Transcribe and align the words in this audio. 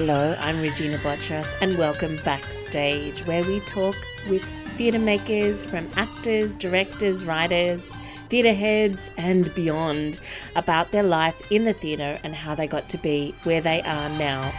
Hello, 0.00 0.34
I'm 0.40 0.62
Regina 0.62 0.96
Botras, 0.96 1.46
and 1.60 1.76
welcome 1.76 2.18
backstage, 2.24 3.20
where 3.26 3.44
we 3.44 3.60
talk 3.60 3.94
with 4.30 4.42
theatre 4.78 4.98
makers 4.98 5.66
from 5.66 5.90
actors, 5.94 6.54
directors, 6.54 7.26
writers, 7.26 7.92
theatre 8.30 8.54
heads, 8.54 9.10
and 9.18 9.54
beyond 9.54 10.18
about 10.56 10.90
their 10.90 11.02
life 11.02 11.42
in 11.50 11.64
the 11.64 11.74
theatre 11.74 12.18
and 12.24 12.34
how 12.34 12.54
they 12.54 12.66
got 12.66 12.88
to 12.88 12.96
be 12.96 13.34
where 13.42 13.60
they 13.60 13.82
are 13.82 14.08
now. 14.08 14.50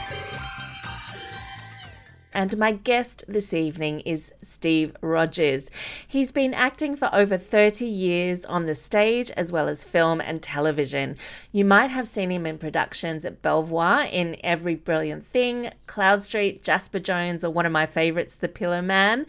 And 2.33 2.57
my 2.57 2.71
guest 2.71 3.25
this 3.27 3.53
evening 3.53 3.99
is 4.01 4.31
Steve 4.41 4.95
Rodgers. 5.01 5.69
He's 6.07 6.31
been 6.31 6.53
acting 6.53 6.95
for 6.95 7.09
over 7.13 7.37
30 7.37 7.85
years 7.85 8.45
on 8.45 8.65
the 8.65 8.75
stage 8.75 9.31
as 9.31 9.51
well 9.51 9.67
as 9.67 9.83
film 9.83 10.21
and 10.21 10.41
television. 10.41 11.17
You 11.51 11.65
might 11.65 11.91
have 11.91 12.07
seen 12.07 12.31
him 12.31 12.45
in 12.45 12.57
productions 12.57 13.25
at 13.25 13.41
Belvoir 13.41 14.03
in 14.03 14.37
Every 14.45 14.75
Brilliant 14.75 15.25
Thing, 15.25 15.71
Cloudstreet, 15.87 16.63
Jasper 16.63 16.99
Jones, 16.99 17.43
or 17.43 17.49
one 17.49 17.65
of 17.65 17.71
my 17.73 17.85
favourites, 17.85 18.35
The 18.35 18.47
Pillowman 18.47 19.25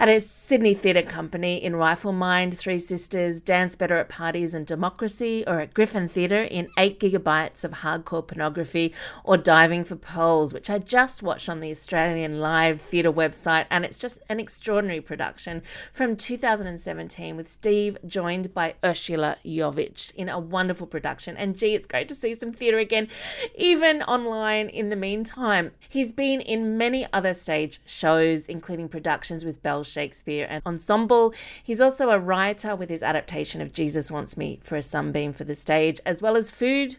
at 0.00 0.08
a 0.08 0.18
Sydney 0.18 0.72
Theatre 0.72 1.02
Company 1.02 1.62
in 1.62 1.74
Riflemind, 1.74 2.54
Three 2.54 2.78
Sisters, 2.78 3.42
Dance 3.42 3.76
Better 3.76 3.98
at 3.98 4.08
Parties 4.08 4.54
and 4.54 4.66
Democracy, 4.66 5.44
or 5.46 5.60
at 5.60 5.74
Griffin 5.74 6.08
Theatre 6.08 6.42
in 6.42 6.70
8 6.78 6.98
gigabytes 6.98 7.64
of 7.64 7.72
hardcore 7.72 8.26
pornography, 8.26 8.94
or 9.24 9.36
Diving 9.36 9.84
for 9.84 9.96
Pearls, 9.96 10.54
which 10.54 10.70
I 10.70 10.78
just 10.78 11.22
watched 11.22 11.50
on 11.50 11.60
the 11.60 11.70
Australian 11.70 12.29
Live 12.38 12.80
Theatre 12.80 13.12
website, 13.12 13.66
and 13.70 13.84
it's 13.84 13.98
just 13.98 14.20
an 14.28 14.38
extraordinary 14.38 15.00
production 15.00 15.62
from 15.92 16.14
2017 16.16 17.36
with 17.36 17.48
Steve 17.48 17.98
joined 18.06 18.54
by 18.54 18.74
Ursula 18.84 19.38
Yovich 19.44 20.14
in 20.14 20.28
a 20.28 20.38
wonderful 20.38 20.86
production. 20.86 21.36
And 21.36 21.56
gee, 21.56 21.74
it's 21.74 21.86
great 21.86 22.06
to 22.08 22.14
see 22.14 22.34
some 22.34 22.52
theatre 22.52 22.78
again, 22.78 23.08
even 23.56 24.02
online 24.02 24.68
in 24.68 24.90
the 24.90 24.96
meantime. 24.96 25.72
He's 25.88 26.12
been 26.12 26.40
in 26.40 26.78
many 26.78 27.06
other 27.12 27.32
stage 27.32 27.80
shows, 27.84 28.46
including 28.46 28.88
productions 28.88 29.44
with 29.44 29.62
Bell 29.62 29.82
Shakespeare 29.82 30.46
and 30.48 30.62
Ensemble. 30.64 31.34
He's 31.62 31.80
also 31.80 32.10
a 32.10 32.18
writer 32.18 32.76
with 32.76 32.90
his 32.90 33.02
adaptation 33.02 33.60
of 33.60 33.72
Jesus 33.72 34.10
Wants 34.10 34.36
Me 34.36 34.60
for 34.62 34.76
a 34.76 34.82
Sunbeam 34.82 35.32
for 35.32 35.44
the 35.44 35.54
stage, 35.54 36.00
as 36.06 36.22
well 36.22 36.36
as 36.36 36.50
Food 36.50 36.96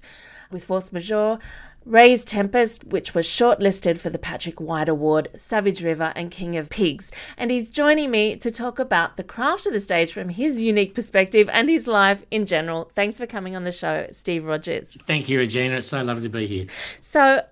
with 0.52 0.66
Force 0.66 0.92
Majeure. 0.92 1.40
Ray's 1.86 2.24
Tempest, 2.24 2.84
which 2.84 3.16
was 3.16 3.26
shortlisted 3.26 3.98
for 3.98 4.12
the 4.12 4.20
Patrick 4.20 4.62
White 4.62 4.88
Award, 4.88 5.30
Savage 5.34 5.84
River, 5.84 6.14
and 6.16 6.30
King 6.30 6.56
of 6.56 6.70
Pigs. 6.70 7.12
And 7.38 7.50
he's 7.50 7.72
joining 7.72 8.12
me 8.12 8.36
to 8.36 8.52
talk 8.52 8.78
about 8.78 9.18
the 9.18 9.24
craft 9.24 9.66
of 9.66 9.74
the 9.74 9.80
stage 9.80 10.14
from 10.14 10.30
his 10.30 10.62
unique 10.62 10.94
perspective 10.94 11.50
and 11.52 11.70
his 11.70 11.88
life 11.88 12.24
in 12.30 12.46
general. 12.46 12.92
Thanks 12.94 13.18
for 13.18 13.26
coming 13.26 13.56
on 13.56 13.64
the 13.64 13.72
show, 13.72 14.08
Steve 14.12 14.46
Rodgers. 14.46 14.96
Thank 15.08 15.28
you, 15.28 15.40
Regina. 15.40 15.78
It's 15.78 15.88
so 15.88 16.04
lovely 16.04 16.24
to 16.24 16.30
be 16.30 16.46
here. 16.46 16.68
So, 17.00 17.44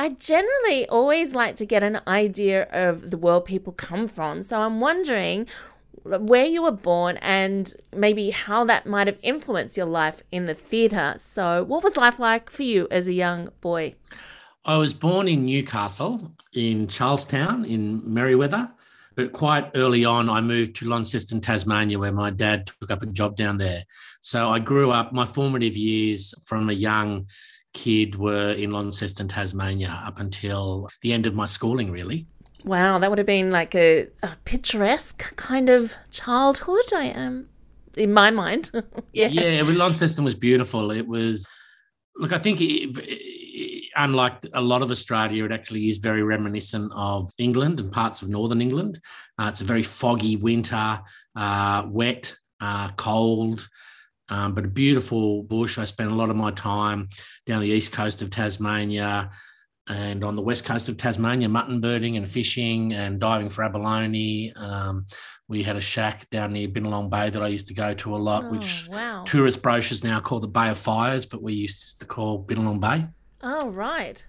I 0.00 0.10
generally 0.10 0.86
always 0.88 1.34
like 1.34 1.56
to 1.56 1.66
get 1.66 1.82
an 1.82 2.00
idea 2.06 2.68
of 2.70 3.10
the 3.10 3.16
world 3.16 3.46
people 3.46 3.72
come 3.72 4.06
from. 4.06 4.42
So 4.42 4.60
I'm 4.60 4.80
wondering 4.80 5.48
where 6.04 6.46
you 6.46 6.62
were 6.62 6.72
born 6.72 7.16
and 7.18 7.74
maybe 7.94 8.30
how 8.30 8.64
that 8.64 8.86
might 8.86 9.06
have 9.06 9.18
influenced 9.22 9.76
your 9.76 9.86
life 9.86 10.22
in 10.30 10.46
the 10.46 10.54
theatre. 10.54 11.14
So, 11.16 11.64
what 11.64 11.82
was 11.82 11.96
life 11.96 12.18
like 12.18 12.50
for 12.50 12.62
you 12.62 12.88
as 12.90 13.08
a 13.08 13.12
young 13.12 13.50
boy? 13.60 13.94
I 14.64 14.76
was 14.76 14.92
born 14.92 15.28
in 15.28 15.46
Newcastle, 15.46 16.32
in 16.52 16.88
Charlestown, 16.88 17.64
in 17.64 18.02
Merewether. 18.02 18.72
But 19.16 19.32
quite 19.32 19.70
early 19.74 20.04
on, 20.04 20.30
I 20.30 20.40
moved 20.40 20.76
to 20.76 20.88
Launceston, 20.88 21.40
Tasmania, 21.40 21.98
where 21.98 22.12
my 22.12 22.30
dad 22.30 22.70
took 22.80 22.90
up 22.90 23.02
a 23.02 23.06
job 23.06 23.34
down 23.34 23.58
there. 23.58 23.82
So 24.20 24.48
I 24.48 24.60
grew 24.60 24.92
up 24.92 25.12
my 25.12 25.24
formative 25.24 25.76
years 25.76 26.34
from 26.44 26.70
a 26.70 26.72
young 26.74 27.26
kid 27.74 28.16
were 28.16 28.52
in 28.52 28.70
Launceston, 28.70 29.28
Tasmania, 29.28 30.02
up 30.04 30.20
until 30.20 30.88
the 31.02 31.12
end 31.12 31.26
of 31.26 31.34
my 31.34 31.46
schooling, 31.46 31.90
really. 31.90 32.26
Wow, 32.64 32.98
that 32.98 33.08
would 33.08 33.18
have 33.18 33.26
been 33.26 33.50
like 33.50 33.74
a, 33.74 34.08
a 34.22 34.30
picturesque 34.44 35.36
kind 35.36 35.68
of 35.68 35.94
childhood. 36.10 36.92
I 36.94 37.06
am, 37.06 37.48
in 37.96 38.12
my 38.12 38.30
mind. 38.30 38.70
yeah, 39.12 39.28
yeah. 39.28 39.62
Launceston 39.62 40.24
was 40.24 40.34
beautiful. 40.34 40.90
It 40.90 41.06
was, 41.06 41.46
look, 42.16 42.32
I 42.32 42.38
think 42.38 42.60
it, 42.60 42.98
it, 42.98 43.90
unlike 43.96 44.40
a 44.54 44.60
lot 44.60 44.82
of 44.82 44.90
Australia, 44.90 45.44
it 45.44 45.52
actually 45.52 45.88
is 45.88 45.98
very 45.98 46.22
reminiscent 46.22 46.92
of 46.94 47.30
England 47.38 47.80
and 47.80 47.92
parts 47.92 48.22
of 48.22 48.28
northern 48.28 48.60
England. 48.60 49.00
Uh, 49.38 49.46
it's 49.50 49.60
a 49.60 49.64
very 49.64 49.84
foggy 49.84 50.36
winter, 50.36 51.00
uh, 51.36 51.84
wet, 51.88 52.36
uh, 52.60 52.90
cold 52.96 53.68
um, 54.28 54.54
but 54.54 54.64
a 54.64 54.68
beautiful 54.68 55.42
bush. 55.42 55.78
I 55.78 55.84
spent 55.84 56.10
a 56.10 56.14
lot 56.14 56.30
of 56.30 56.36
my 56.36 56.50
time 56.50 57.08
down 57.46 57.62
the 57.62 57.68
east 57.68 57.92
coast 57.92 58.22
of 58.22 58.30
Tasmania 58.30 59.30
and 59.88 60.24
on 60.24 60.36
the 60.36 60.42
west 60.42 60.64
coast 60.64 60.88
of 60.88 60.96
Tasmania, 60.96 61.48
mutton 61.48 61.80
birding 61.80 62.16
and 62.16 62.28
fishing 62.28 62.92
and 62.92 63.18
diving 63.18 63.48
for 63.48 63.64
abalone. 63.64 64.52
Um, 64.54 65.06
we 65.48 65.62
had 65.62 65.76
a 65.76 65.80
shack 65.80 66.28
down 66.30 66.52
near 66.52 66.68
Binalong 66.68 67.08
Bay 67.10 67.30
that 67.30 67.42
I 67.42 67.48
used 67.48 67.68
to 67.68 67.74
go 67.74 67.94
to 67.94 68.14
a 68.14 68.18
lot, 68.18 68.44
oh, 68.44 68.50
which 68.50 68.86
wow. 68.90 69.24
tourist 69.26 69.62
brochures 69.62 70.04
now 70.04 70.20
call 70.20 70.40
the 70.40 70.48
Bay 70.48 70.68
of 70.68 70.78
Fires, 70.78 71.24
but 71.24 71.42
we 71.42 71.54
used 71.54 71.98
to 72.00 72.06
call 72.06 72.44
Binalong 72.44 72.80
Bay. 72.80 73.06
Oh, 73.42 73.70
right. 73.70 74.22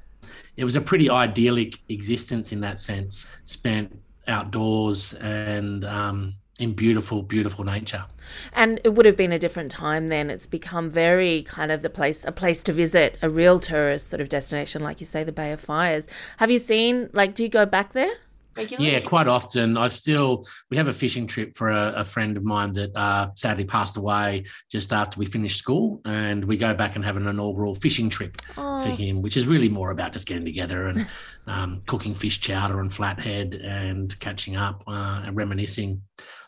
It 0.56 0.64
was 0.64 0.76
a 0.76 0.82
pretty 0.82 1.10
idyllic 1.10 1.78
existence 1.90 2.52
in 2.52 2.62
that 2.62 2.80
sense. 2.80 3.28
Spent 3.44 3.98
outdoors 4.28 5.14
and 5.16 5.84
um, 5.86 6.36
in 6.60 6.74
beautiful, 6.74 7.24
beautiful 7.24 7.64
nature. 7.64 8.06
And 8.54 8.80
it 8.84 8.90
would 8.90 9.06
have 9.06 9.16
been 9.16 9.32
a 9.32 9.40
different 9.40 9.72
time 9.72 10.10
then. 10.10 10.30
It's 10.30 10.46
become 10.46 10.90
very 10.90 11.44
kind 11.44 11.72
of 11.72 11.82
the 11.82 11.90
place, 11.90 12.26
a 12.26 12.32
place 12.32 12.62
to 12.64 12.74
visit, 12.74 13.18
a 13.22 13.30
real 13.30 13.60
tourist 13.60 14.10
sort 14.10 14.22
of 14.22 14.30
destination, 14.30 14.84
like 14.84 15.00
you 15.00 15.06
say, 15.06 15.24
the 15.24 15.32
Bay 15.32 15.52
of 15.52 15.60
Fires. 15.60 16.08
Have 16.38 16.52
you 16.52 16.60
seen, 16.60 17.10
like, 17.14 17.34
do 17.34 17.44
you 17.44 17.50
go 17.50 17.66
back 17.66 17.94
there? 17.94 18.12
Regularly? 18.58 18.92
Yeah, 18.92 19.00
quite 19.00 19.28
often. 19.28 19.78
I've 19.78 19.94
still 19.94 20.46
we 20.70 20.76
have 20.76 20.88
a 20.88 20.94
fishing 20.94 21.28
trip 21.28 21.56
for 21.56 21.70
a, 21.70 21.94
a 21.98 22.04
friend 22.04 22.36
of 22.36 22.44
mine 22.44 22.74
that 22.74 22.92
uh, 22.96 23.30
sadly 23.36 23.64
passed 23.64 23.96
away 23.96 24.44
just 24.70 24.92
after 24.92 25.20
we 25.20 25.28
finished 25.28 25.58
school, 25.58 26.02
and 26.04 26.44
we 26.44 26.58
go 26.58 26.74
back 26.74 26.96
and 26.96 27.06
have 27.06 27.16
an 27.16 27.28
inaugural 27.28 27.76
fishing 27.76 28.10
trip 28.10 28.38
oh. 28.58 28.82
for 28.82 28.90
him, 28.90 29.22
which 29.22 29.38
is 29.38 29.48
really 29.48 29.70
more 29.70 29.92
about 29.92 30.14
just 30.14 30.28
getting 30.28 30.46
together 30.46 30.88
and 30.88 31.08
um, 31.48 31.82
cooking 31.86 32.14
fish 32.14 32.42
chowder 32.42 32.82
and 32.82 32.92
flathead 32.92 33.56
and 33.56 34.20
catching 34.20 34.56
up 34.56 34.84
uh, 34.88 35.22
and 35.26 35.38
reminiscing 35.38 36.02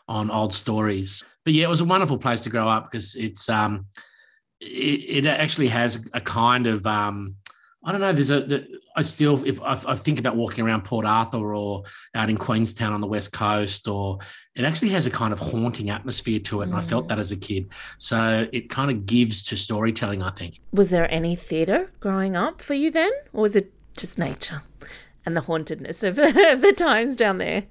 on 0.08 0.30
old 0.30 0.54
stories. 0.54 1.24
But 1.44 1.54
yeah, 1.54 1.64
it 1.64 1.70
was 1.70 1.80
a 1.80 1.84
wonderful 1.84 2.18
place 2.18 2.42
to 2.44 2.50
grow 2.50 2.68
up 2.68 2.90
because 2.90 3.14
it's 3.14 3.48
um, 3.48 3.86
it, 4.60 5.24
it 5.24 5.26
actually 5.26 5.68
has 5.68 6.04
a 6.12 6.20
kind 6.20 6.66
of 6.66 6.86
um, 6.86 7.36
I 7.84 7.90
don't 7.90 8.00
know. 8.00 8.12
There's 8.12 8.30
a 8.30 8.40
the, 8.40 8.68
I 8.94 9.02
still 9.02 9.44
if 9.44 9.60
I, 9.60 9.78
I, 9.86 9.96
think 9.96 10.20
about 10.20 10.36
walking 10.36 10.64
around 10.64 10.84
Port 10.84 11.04
Arthur 11.04 11.54
or 11.54 11.82
out 12.14 12.30
in 12.30 12.36
Queenstown 12.36 12.92
on 12.92 13.00
the 13.00 13.08
west 13.08 13.32
coast, 13.32 13.88
or 13.88 14.18
it 14.54 14.64
actually 14.64 14.90
has 14.90 15.06
a 15.06 15.10
kind 15.10 15.32
of 15.32 15.40
haunting 15.40 15.90
atmosphere 15.90 16.38
to 16.40 16.62
it, 16.62 16.66
mm. 16.66 16.68
and 16.68 16.76
I 16.76 16.80
felt 16.82 17.06
mm. 17.06 17.08
that 17.08 17.18
as 17.18 17.32
a 17.32 17.36
kid. 17.36 17.68
So 17.98 18.46
it 18.52 18.70
kind 18.70 18.90
of 18.90 19.04
gives 19.04 19.42
to 19.44 19.56
storytelling. 19.56 20.22
I 20.22 20.30
think. 20.30 20.60
Was 20.72 20.90
there 20.90 21.12
any 21.12 21.34
theatre 21.34 21.90
growing 21.98 22.36
up 22.36 22.62
for 22.62 22.74
you 22.74 22.90
then, 22.90 23.10
or 23.32 23.42
was 23.42 23.56
it 23.56 23.72
just 23.96 24.16
nature 24.16 24.62
and 25.26 25.36
the 25.36 25.42
hauntedness 25.42 26.02
of, 26.04 26.18
of 26.18 26.34
the 26.60 26.74
times 26.76 27.16
down 27.16 27.38
there? 27.38 27.64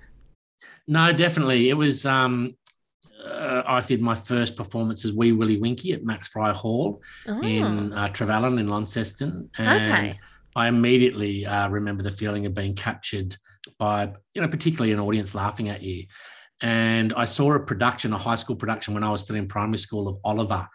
No, 0.91 1.13
definitely. 1.13 1.69
It 1.69 1.75
was. 1.75 2.05
Um, 2.05 2.57
uh, 3.25 3.63
I 3.65 3.79
did 3.79 4.01
my 4.01 4.15
first 4.15 4.57
performance 4.57 5.05
as 5.05 5.13
Wee 5.13 5.31
Willie 5.31 5.57
Winky 5.57 5.93
at 5.93 6.03
Max 6.03 6.27
Fry 6.27 6.51
Hall 6.51 7.01
oh. 7.27 7.41
in 7.41 7.93
uh, 7.93 8.09
Trevallyn 8.09 8.59
in 8.59 8.67
Launceston, 8.67 9.49
and 9.57 9.85
okay. 9.85 10.19
I 10.53 10.67
immediately 10.67 11.45
uh, 11.45 11.69
remember 11.69 12.03
the 12.03 12.11
feeling 12.11 12.45
of 12.45 12.53
being 12.53 12.75
captured 12.75 13.37
by, 13.79 14.11
you 14.33 14.41
know, 14.41 14.49
particularly 14.49 14.91
an 14.91 14.99
audience 14.99 15.33
laughing 15.33 15.69
at 15.69 15.81
you. 15.81 16.07
And 16.61 17.13
I 17.13 17.23
saw 17.23 17.53
a 17.53 17.59
production, 17.59 18.11
a 18.11 18.17
high 18.17 18.35
school 18.35 18.57
production, 18.57 18.93
when 18.93 19.05
I 19.05 19.11
was 19.11 19.21
still 19.21 19.37
in 19.37 19.47
primary 19.47 19.77
school 19.77 20.09
of 20.09 20.17
Oliver, 20.25 20.67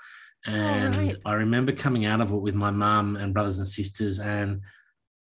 and 0.47 0.97
right. 0.97 1.17
I 1.27 1.35
remember 1.35 1.73
coming 1.73 2.07
out 2.07 2.23
of 2.23 2.33
it 2.33 2.41
with 2.41 2.55
my 2.55 2.71
mum 2.71 3.17
and 3.17 3.35
brothers 3.35 3.59
and 3.59 3.69
sisters, 3.69 4.19
and 4.19 4.63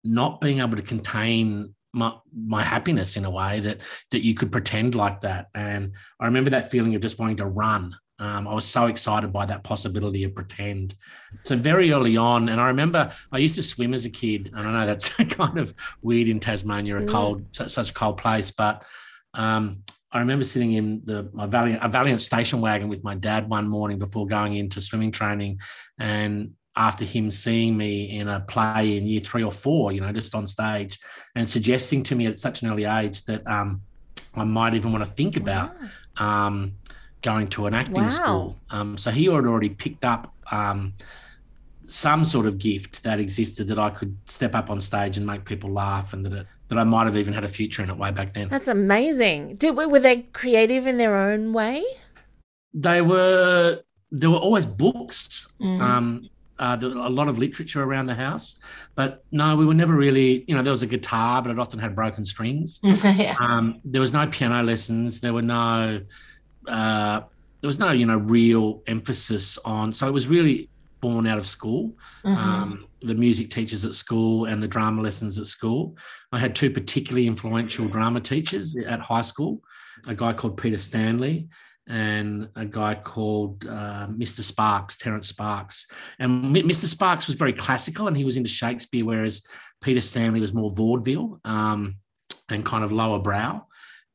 not 0.05 0.41
being 0.41 0.61
able 0.61 0.77
to 0.77 0.83
contain 0.83 1.75
my 1.95 2.15
my 2.35 2.63
happiness 2.63 3.17
in 3.17 3.25
a 3.25 3.31
way 3.31 3.61
that 3.61 3.79
that 4.11 4.25
you 4.25 4.35
could 4.35 4.53
pretend 4.53 4.95
like 4.95 5.21
that. 5.23 5.47
And 5.55 5.93
I 6.21 6.27
remember 6.27 6.51
that 6.51 6.71
feeling 6.71 6.95
of 6.95 7.03
just 7.03 7.19
wanting 7.19 7.37
to 7.37 7.47
run. 7.47 7.95
Um, 8.21 8.47
I 8.47 8.55
was 8.55 8.65
so 8.65 8.87
excited 8.87 9.33
by 9.33 9.45
that 9.47 9.65
possibility 9.65 10.23
of 10.23 10.35
pretend. 10.35 10.95
So 11.45 11.57
very 11.57 11.91
early 11.91 12.17
on, 12.17 12.49
and 12.49 12.61
I 12.61 12.69
remember 12.69 13.11
I 13.33 13.39
used 13.39 13.57
to 13.57 13.63
swim 13.63 13.93
as 13.93 14.05
a 14.05 14.11
kid, 14.11 14.51
and 14.55 14.69
I 14.69 14.73
know 14.73 14.87
that's 14.87 15.09
kind 15.31 15.59
of 15.59 15.75
weird 16.03 16.29
in 16.29 16.39
Tasmania, 16.39 16.99
a 16.99 17.01
mm. 17.01 17.09
cold 17.09 17.45
such, 17.53 17.73
such 17.73 17.91
a 17.91 17.95
cold 17.95 18.19
place, 18.19 18.51
but 18.51 18.85
um, 19.35 19.83
I 20.13 20.21
remember 20.21 20.45
sitting 20.45 20.75
in 20.75 21.03
the 21.05 21.29
my 21.33 21.47
Valiant 21.47 21.83
a 21.83 21.89
Valiant 21.89 22.23
station 22.23 22.61
wagon 22.61 22.89
with 22.89 23.03
my 23.03 23.17
dad 23.17 23.49
one 23.49 23.69
morning 23.69 23.99
before 23.99 24.27
going 24.27 24.57
into 24.57 24.81
swimming 24.81 25.11
training, 25.11 25.59
and 25.99 26.53
after 26.77 27.05
him 27.05 27.31
seeing 27.31 27.77
me 27.77 28.19
in 28.19 28.29
a 28.29 28.41
play 28.41 28.97
in 28.97 29.07
year 29.07 29.21
three 29.21 29.45
or 29.45 29.53
four, 29.53 29.93
you 29.93 30.01
know, 30.01 30.13
just 30.13 30.35
on 30.35 30.47
stage, 30.47 30.99
and 31.37 31.49
suggesting 31.49 32.03
to 32.03 32.15
me 32.15 32.27
at 32.27 32.41
such 32.41 32.63
an 32.63 32.71
early 32.71 32.85
age 32.85 33.25
that 33.25 33.47
um, 33.47 33.81
I 34.35 34.45
might 34.45 34.75
even 34.75 34.93
want 34.93 35.05
to 35.05 35.11
think 35.13 35.37
about 35.37 35.77
um, 36.17 36.73
going 37.23 37.49
to 37.49 37.67
an 37.67 37.75
acting 37.75 38.05
wow. 38.05 38.09
school. 38.09 38.61
Um, 38.71 38.99
so 38.99 39.11
he 39.11 39.27
had 39.27 39.47
already 39.47 39.71
picked 39.71 40.05
up 40.05 40.35
um, 40.51 40.95
some 41.87 42.25
sort 42.25 42.47
of 42.47 42.59
gift 42.59 43.03
that 43.05 43.21
existed 43.21 43.69
that 43.69 43.79
I 43.79 43.91
could 43.91 44.17
step 44.25 44.55
up 44.55 44.69
on 44.69 44.81
stage 44.81 45.17
and 45.17 45.27
make 45.27 45.45
people 45.45 45.71
laugh, 45.71 46.13
and 46.13 46.27
that 46.27 46.33
it, 46.33 46.47
that 46.69 46.79
I 46.79 46.85
might 46.85 47.05
have 47.05 47.17
even 47.17 47.35
had 47.35 47.45
a 47.45 47.49
future 47.49 47.83
in 47.85 47.91
it 47.91 47.97
way 47.97 48.11
back 48.11 48.35
then. 48.35 48.49
That's 48.49 48.69
amazing. 48.69 49.57
Did 49.57 49.77
were 49.77 50.01
they 50.01 50.23
creative 50.33 50.87
in 50.87 50.97
their 50.97 51.17
own 51.17 51.53
way? 51.53 51.85
They 52.73 53.01
were. 53.01 53.83
There 54.11 54.31
were 54.31 54.39
always 54.39 54.65
books. 54.65 55.49
Mm. 55.61 55.81
Um, 55.81 56.29
uh, 56.65 56.77
there 56.77 56.89
was 56.89 56.97
a 56.97 57.11
lot 57.11 57.29
of 57.29 57.37
literature 57.37 57.83
around 57.83 58.07
the 58.07 58.15
house, 58.15 58.59
but 58.95 59.23
no, 59.31 59.55
we 59.55 59.67
were 59.67 59.75
never 59.75 59.93
really. 59.93 60.45
You 60.49 60.55
know, 60.55 60.63
there 60.63 60.71
was 60.71 60.83
a 60.83 60.87
guitar, 60.87 61.43
but 61.43 61.51
it 61.51 61.59
often 61.59 61.79
had 61.79 61.95
broken 61.95 62.25
strings. 62.25 62.81
yeah. 62.85 63.37
um, 63.39 63.81
there 63.85 64.01
was 64.01 64.15
no 64.15 64.27
piano 64.27 64.63
lessons. 64.63 65.21
There 65.21 65.35
were 65.35 65.43
no. 65.43 66.01
Uh, 66.67 67.21
there 67.61 67.69
was 67.69 67.79
no, 67.79 67.93
you 67.93 68.07
know, 68.07 68.17
real 68.17 68.83
emphasis 68.87 69.59
on. 69.59 69.93
So 69.93 70.09
it 70.09 70.13
was 70.13 70.27
really 70.27 70.71
born 71.01 71.27
out 71.27 71.37
of 71.37 71.47
school. 71.47 71.93
Mm-hmm. 72.25 72.37
Um, 72.37 72.87
the 73.03 73.15
music 73.15 73.51
teachers 73.51 73.85
at 73.85 73.93
school 73.93 74.47
and 74.47 74.63
the 74.63 74.69
drama 74.69 75.03
lessons 75.03 75.39
at 75.39 75.47
school. 75.47 75.99
I 76.33 76.39
had 76.39 76.57
two 76.57 76.71
particularly 76.71 77.27
influential 77.27 77.89
drama 77.89 78.23
teachers 78.23 78.75
at 78.89 79.01
high 79.01 79.21
school 79.21 79.61
a 80.07 80.15
guy 80.15 80.33
called 80.33 80.57
Peter 80.57 80.79
Stanley 80.79 81.49
and 81.87 82.49
a 82.57 82.65
guy 82.65 82.95
called 82.95 83.67
uh, 83.67 84.07
Mr. 84.09 84.41
Sparks, 84.41 84.97
Terence 84.97 85.29
Sparks. 85.29 85.87
And 86.19 86.55
Mr. 86.55 86.87
Sparks 86.87 87.27
was 87.27 87.37
very 87.37 87.53
classical 87.53 88.09
and 88.09 88.17
he 88.17 88.25
was 88.25 88.37
into 88.37 88.49
Shakespeare, 88.49 89.05
whereas 89.05 89.47
Peter 89.83 90.01
Stanley 90.01 90.41
was 90.41 90.55
more 90.55 90.71
vaudeville 90.71 91.41
um, 91.45 91.97
and 92.49 92.65
kind 92.65 92.85
of 92.85 92.93
lower 92.93 93.19
brow. 93.19 93.67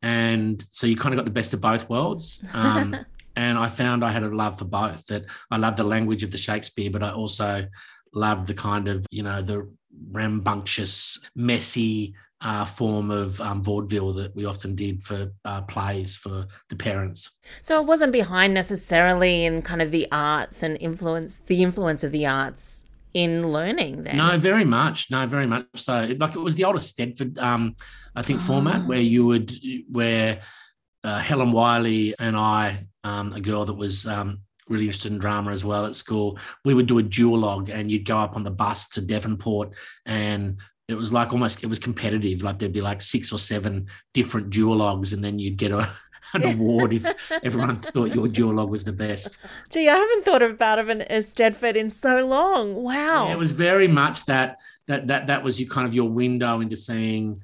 And 0.01 0.63
so 0.71 0.87
you 0.87 0.95
kind 0.95 1.13
of 1.13 1.17
got 1.17 1.25
the 1.25 1.31
best 1.31 1.53
of 1.53 1.61
both 1.61 1.89
worlds. 1.89 2.43
Um, 2.53 2.95
and 3.35 3.57
I 3.57 3.67
found 3.67 4.03
I 4.03 4.11
had 4.11 4.23
a 4.23 4.29
love 4.29 4.57
for 4.57 4.65
both. 4.65 5.05
That 5.07 5.25
I 5.51 5.57
loved 5.57 5.77
the 5.77 5.83
language 5.83 6.23
of 6.23 6.31
the 6.31 6.37
Shakespeare, 6.37 6.89
but 6.89 7.03
I 7.03 7.11
also 7.11 7.65
loved 8.13 8.47
the 8.47 8.53
kind 8.53 8.87
of 8.87 9.05
you 9.11 9.23
know 9.23 9.41
the 9.41 9.69
rambunctious, 10.11 11.19
messy 11.35 12.15
uh, 12.41 12.65
form 12.65 13.11
of 13.11 13.39
um, 13.41 13.61
vaudeville 13.61 14.13
that 14.13 14.35
we 14.35 14.45
often 14.45 14.75
did 14.75 15.03
for 15.03 15.31
uh, 15.45 15.61
plays 15.63 16.15
for 16.15 16.45
the 16.69 16.75
parents. 16.75 17.31
So 17.61 17.75
it 17.75 17.85
wasn't 17.85 18.11
behind 18.11 18.53
necessarily 18.53 19.45
in 19.45 19.61
kind 19.61 19.81
of 19.81 19.91
the 19.91 20.07
arts 20.11 20.63
and 20.63 20.77
influence 20.77 21.39
the 21.39 21.61
influence 21.61 22.03
of 22.03 22.11
the 22.11 22.25
arts 22.25 22.85
in 23.13 23.51
learning 23.51 24.03
then. 24.03 24.17
No, 24.17 24.37
very 24.37 24.65
much. 24.65 25.09
No, 25.11 25.25
very 25.25 25.47
much 25.47 25.65
so. 25.75 26.15
Like 26.19 26.35
it 26.35 26.39
was 26.39 26.55
the 26.55 26.63
old 26.63 26.75
eisteddfod, 26.75 27.37
um, 27.39 27.75
I 28.15 28.21
think, 28.21 28.39
oh. 28.39 28.43
format 28.43 28.87
where 28.87 29.01
you 29.01 29.25
would 29.25 29.53
where 29.91 30.39
uh, 31.03 31.19
Helen 31.19 31.51
Wiley 31.51 32.15
and 32.19 32.37
I, 32.37 32.87
um, 33.03 33.33
a 33.33 33.41
girl 33.41 33.65
that 33.65 33.73
was 33.73 34.05
um, 34.07 34.41
really 34.67 34.85
interested 34.85 35.11
in 35.11 35.17
drama 35.17 35.51
as 35.51 35.65
well 35.65 35.85
at 35.85 35.95
school, 35.95 36.37
we 36.63 36.73
would 36.73 36.87
do 36.87 36.99
a 36.99 37.03
duologue 37.03 37.69
and 37.69 37.91
you'd 37.91 38.05
go 38.05 38.17
up 38.17 38.35
on 38.35 38.43
the 38.43 38.51
bus 38.51 38.87
to 38.89 39.01
Devonport 39.01 39.73
and 40.05 40.57
it 40.89 40.97
was 40.97 41.13
like 41.13 41.31
almost 41.31 41.63
it 41.63 41.67
was 41.67 41.79
competitive. 41.79 42.41
Like 42.41 42.59
there'd 42.59 42.73
be 42.73 42.81
like 42.81 43.01
six 43.01 43.31
or 43.31 43.37
seven 43.37 43.87
different 44.13 44.49
duologues, 44.49 45.13
and 45.13 45.23
then 45.23 45.37
you'd 45.37 45.57
get 45.57 45.71
a, 45.71 45.87
an 46.33 46.43
award 46.43 46.93
if 46.93 47.05
everyone 47.43 47.75
thought 47.75 48.15
your 48.15 48.27
duologue 48.27 48.69
was 48.69 48.83
the 48.83 48.93
best. 48.93 49.37
Gee, 49.69 49.87
I 49.87 49.95
haven't 49.95 50.25
thought 50.25 50.41
about 50.41 50.79
it 50.79 51.09
eisteddfod 51.09 51.75
in 51.75 51.89
so 51.89 52.25
long. 52.25 52.75
Wow, 52.75 53.27
yeah, 53.27 53.33
it 53.33 53.37
was 53.37 53.51
very 53.51 53.87
much 53.87 54.25
that 54.25 54.57
that 54.87 55.07
that 55.07 55.27
that 55.27 55.43
was 55.43 55.59
your 55.59 55.69
kind 55.69 55.87
of 55.87 55.93
your 55.93 56.09
window 56.09 56.61
into 56.61 56.75
seeing 56.75 57.41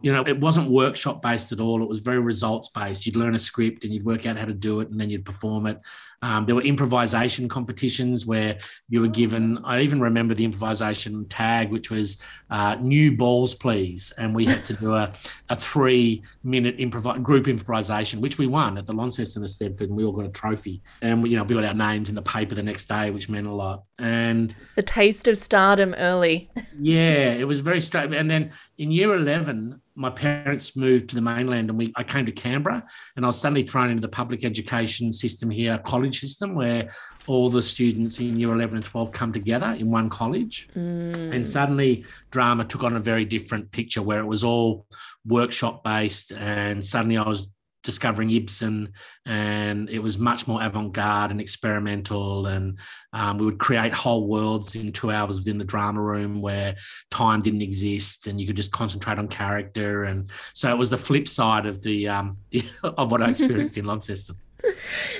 you 0.00 0.12
know, 0.12 0.22
it 0.24 0.38
wasn't 0.38 0.70
workshop 0.70 1.22
based 1.22 1.50
at 1.50 1.58
all. 1.58 1.82
It 1.82 1.88
was 1.88 1.98
very 1.98 2.20
results 2.20 2.68
based. 2.68 3.04
You'd 3.04 3.16
learn 3.16 3.34
a 3.34 3.38
script 3.38 3.82
and 3.82 3.92
you'd 3.92 4.04
work 4.04 4.26
out 4.26 4.38
how 4.38 4.44
to 4.44 4.54
do 4.54 4.78
it 4.80 4.90
and 4.90 5.00
then 5.00 5.10
you'd 5.10 5.24
perform 5.24 5.66
it. 5.66 5.80
Um, 6.22 6.46
there 6.46 6.54
were 6.54 6.62
improvisation 6.62 7.48
competitions 7.48 8.26
where 8.26 8.58
you 8.88 9.00
were 9.00 9.08
given, 9.08 9.58
I 9.64 9.82
even 9.82 10.00
remember 10.00 10.34
the 10.34 10.44
improvisation 10.44 11.26
tag, 11.28 11.70
which 11.70 11.90
was 11.90 12.18
uh, 12.50 12.76
new 12.80 13.16
balls, 13.16 13.54
please. 13.54 14.12
And 14.18 14.34
we 14.34 14.44
had 14.44 14.64
to 14.66 14.74
do 14.74 14.94
a, 14.94 15.12
a 15.48 15.56
three 15.56 16.24
minute 16.42 16.78
improv- 16.78 17.22
group 17.22 17.46
improvisation, 17.46 18.20
which 18.20 18.38
we 18.38 18.46
won 18.46 18.78
at 18.78 18.86
the 18.86 18.92
Launceston 18.92 19.42
Eisteddfod. 19.42 19.82
And 19.82 19.96
we 19.96 20.04
all 20.04 20.12
got 20.12 20.26
a 20.26 20.30
trophy. 20.30 20.82
And, 21.02 21.22
we, 21.22 21.30
you 21.30 21.36
know, 21.36 21.44
we 21.44 21.54
got 21.54 21.64
our 21.64 21.74
names 21.74 22.08
in 22.08 22.14
the 22.14 22.22
paper 22.22 22.54
the 22.54 22.62
next 22.62 22.88
day, 22.88 23.10
which 23.10 23.28
meant 23.28 23.46
a 23.46 23.52
lot. 23.52 23.84
And 23.98 24.54
the 24.74 24.82
taste 24.82 25.28
of 25.28 25.38
stardom 25.38 25.94
early. 25.94 26.50
yeah, 26.80 27.32
it 27.32 27.46
was 27.46 27.60
very 27.60 27.80
straight. 27.80 28.12
And 28.12 28.30
then 28.30 28.52
in 28.78 28.90
year 28.90 29.14
11, 29.14 29.80
my 29.98 30.10
parents 30.10 30.76
moved 30.76 31.08
to 31.10 31.16
the 31.16 31.20
mainland 31.20 31.68
and 31.68 31.76
we 31.76 31.92
I 31.96 32.04
came 32.04 32.24
to 32.24 32.32
Canberra 32.32 32.86
and 33.16 33.24
I 33.24 33.28
was 33.28 33.40
suddenly 33.40 33.64
thrown 33.64 33.90
into 33.90 34.00
the 34.00 34.08
public 34.08 34.44
education 34.44 35.12
system 35.12 35.50
here, 35.50 35.76
college 35.78 36.07
system, 36.12 36.54
where 36.54 36.90
all 37.26 37.48
the 37.50 37.62
students 37.62 38.18
in 38.20 38.38
year 38.38 38.52
11 38.52 38.76
and 38.76 38.84
12 38.84 39.12
come 39.12 39.32
together 39.32 39.76
in 39.78 39.90
one 39.90 40.08
college. 40.08 40.68
Mm. 40.74 41.34
And 41.34 41.46
suddenly 41.46 42.04
drama 42.30 42.64
took 42.64 42.84
on 42.84 42.96
a 42.96 43.00
very 43.00 43.24
different 43.24 43.70
picture 43.70 44.02
where 44.02 44.20
it 44.20 44.26
was 44.26 44.44
all 44.44 44.86
workshop 45.26 45.84
based. 45.84 46.32
And 46.32 46.84
suddenly 46.84 47.18
I 47.18 47.28
was 47.28 47.48
discovering 47.88 48.30
Ibsen, 48.30 48.92
and 49.24 49.88
it 49.88 50.00
was 50.00 50.18
much 50.18 50.46
more 50.46 50.62
avant-garde 50.62 51.30
and 51.30 51.40
experimental. 51.40 52.46
And 52.46 52.78
um, 53.12 53.38
we 53.38 53.46
would 53.46 53.58
create 53.58 53.94
whole 53.94 54.26
worlds 54.26 54.74
in 54.74 54.92
two 54.92 55.10
hours 55.10 55.38
within 55.38 55.58
the 55.58 55.64
drama 55.64 56.00
room 56.00 56.40
where 56.40 56.76
time 57.10 57.40
didn't 57.40 57.62
exist, 57.62 58.26
and 58.26 58.40
you 58.40 58.46
could 58.46 58.56
just 58.56 58.72
concentrate 58.72 59.18
on 59.18 59.28
character. 59.28 60.04
And 60.04 60.28
so 60.54 60.70
it 60.70 60.78
was 60.78 60.90
the 60.90 60.98
flip 60.98 61.28
side 61.28 61.66
of 61.66 61.82
the 61.82 62.08
um, 62.08 62.36
of 62.82 63.10
what 63.10 63.22
I 63.22 63.30
experienced 63.30 63.78
in 63.78 63.86
Launceston. 63.86 64.36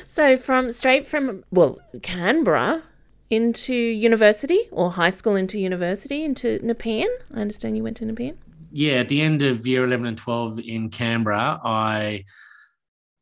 So 0.04 0.36
from 0.36 0.70
straight 0.72 1.04
from 1.04 1.44
well 1.52 1.78
Canberra 2.02 2.82
into 3.30 3.74
university 3.74 4.68
or 4.72 4.90
high 4.90 5.10
school 5.10 5.36
into 5.36 5.60
university 5.60 6.24
into 6.24 6.58
Nepean. 6.60 7.08
I 7.32 7.40
understand 7.40 7.76
you 7.76 7.84
went 7.84 7.96
to 7.98 8.04
Nepean 8.04 8.36
yeah, 8.72 8.94
at 8.94 9.08
the 9.08 9.20
end 9.20 9.42
of 9.42 9.66
year 9.66 9.84
11 9.84 10.06
and 10.06 10.18
12 10.18 10.60
in 10.60 10.90
Canberra, 10.90 11.60
I 11.62 12.24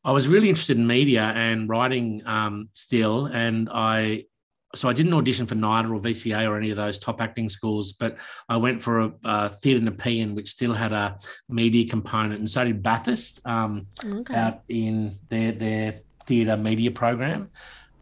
I 0.05 0.13
was 0.13 0.29
really 0.29 0.49
interested 0.49 0.77
in 0.77 0.87
media 0.87 1.33
and 1.35 1.69
writing 1.69 2.23
um, 2.27 2.69
still, 2.73 3.27
and 3.27 3.69
I 3.73 4.25
so 4.75 4.89
I 4.89 4.93
didn't 4.93 5.15
audition 5.15 5.47
for 5.47 5.55
NIDA 5.55 5.91
or 5.91 5.99
VCA 5.99 6.49
or 6.49 6.57
any 6.57 6.71
of 6.71 6.77
those 6.77 6.99
top 6.99 7.21
acting 7.21 7.49
schools, 7.49 7.95
but 7.95 8.19
I 8.49 8.57
went 8.57 8.83
for 8.83 9.01
a, 9.01 9.13
a 9.25 9.49
theatre 9.49 9.81
Nepean, 9.81 10.35
which 10.35 10.51
still 10.51 10.73
had 10.73 10.93
a 10.93 11.19
media 11.49 11.89
component, 11.89 12.41
and 12.41 12.51
so 12.51 12.65
did 12.65 12.83
Bathurst 12.83 13.41
um, 13.47 13.87
okay. 14.05 14.35
out 14.35 14.63
in 14.69 15.19
their 15.29 15.53
their 15.53 16.01
theatre 16.27 16.57
media 16.57 16.91
program. 16.91 17.51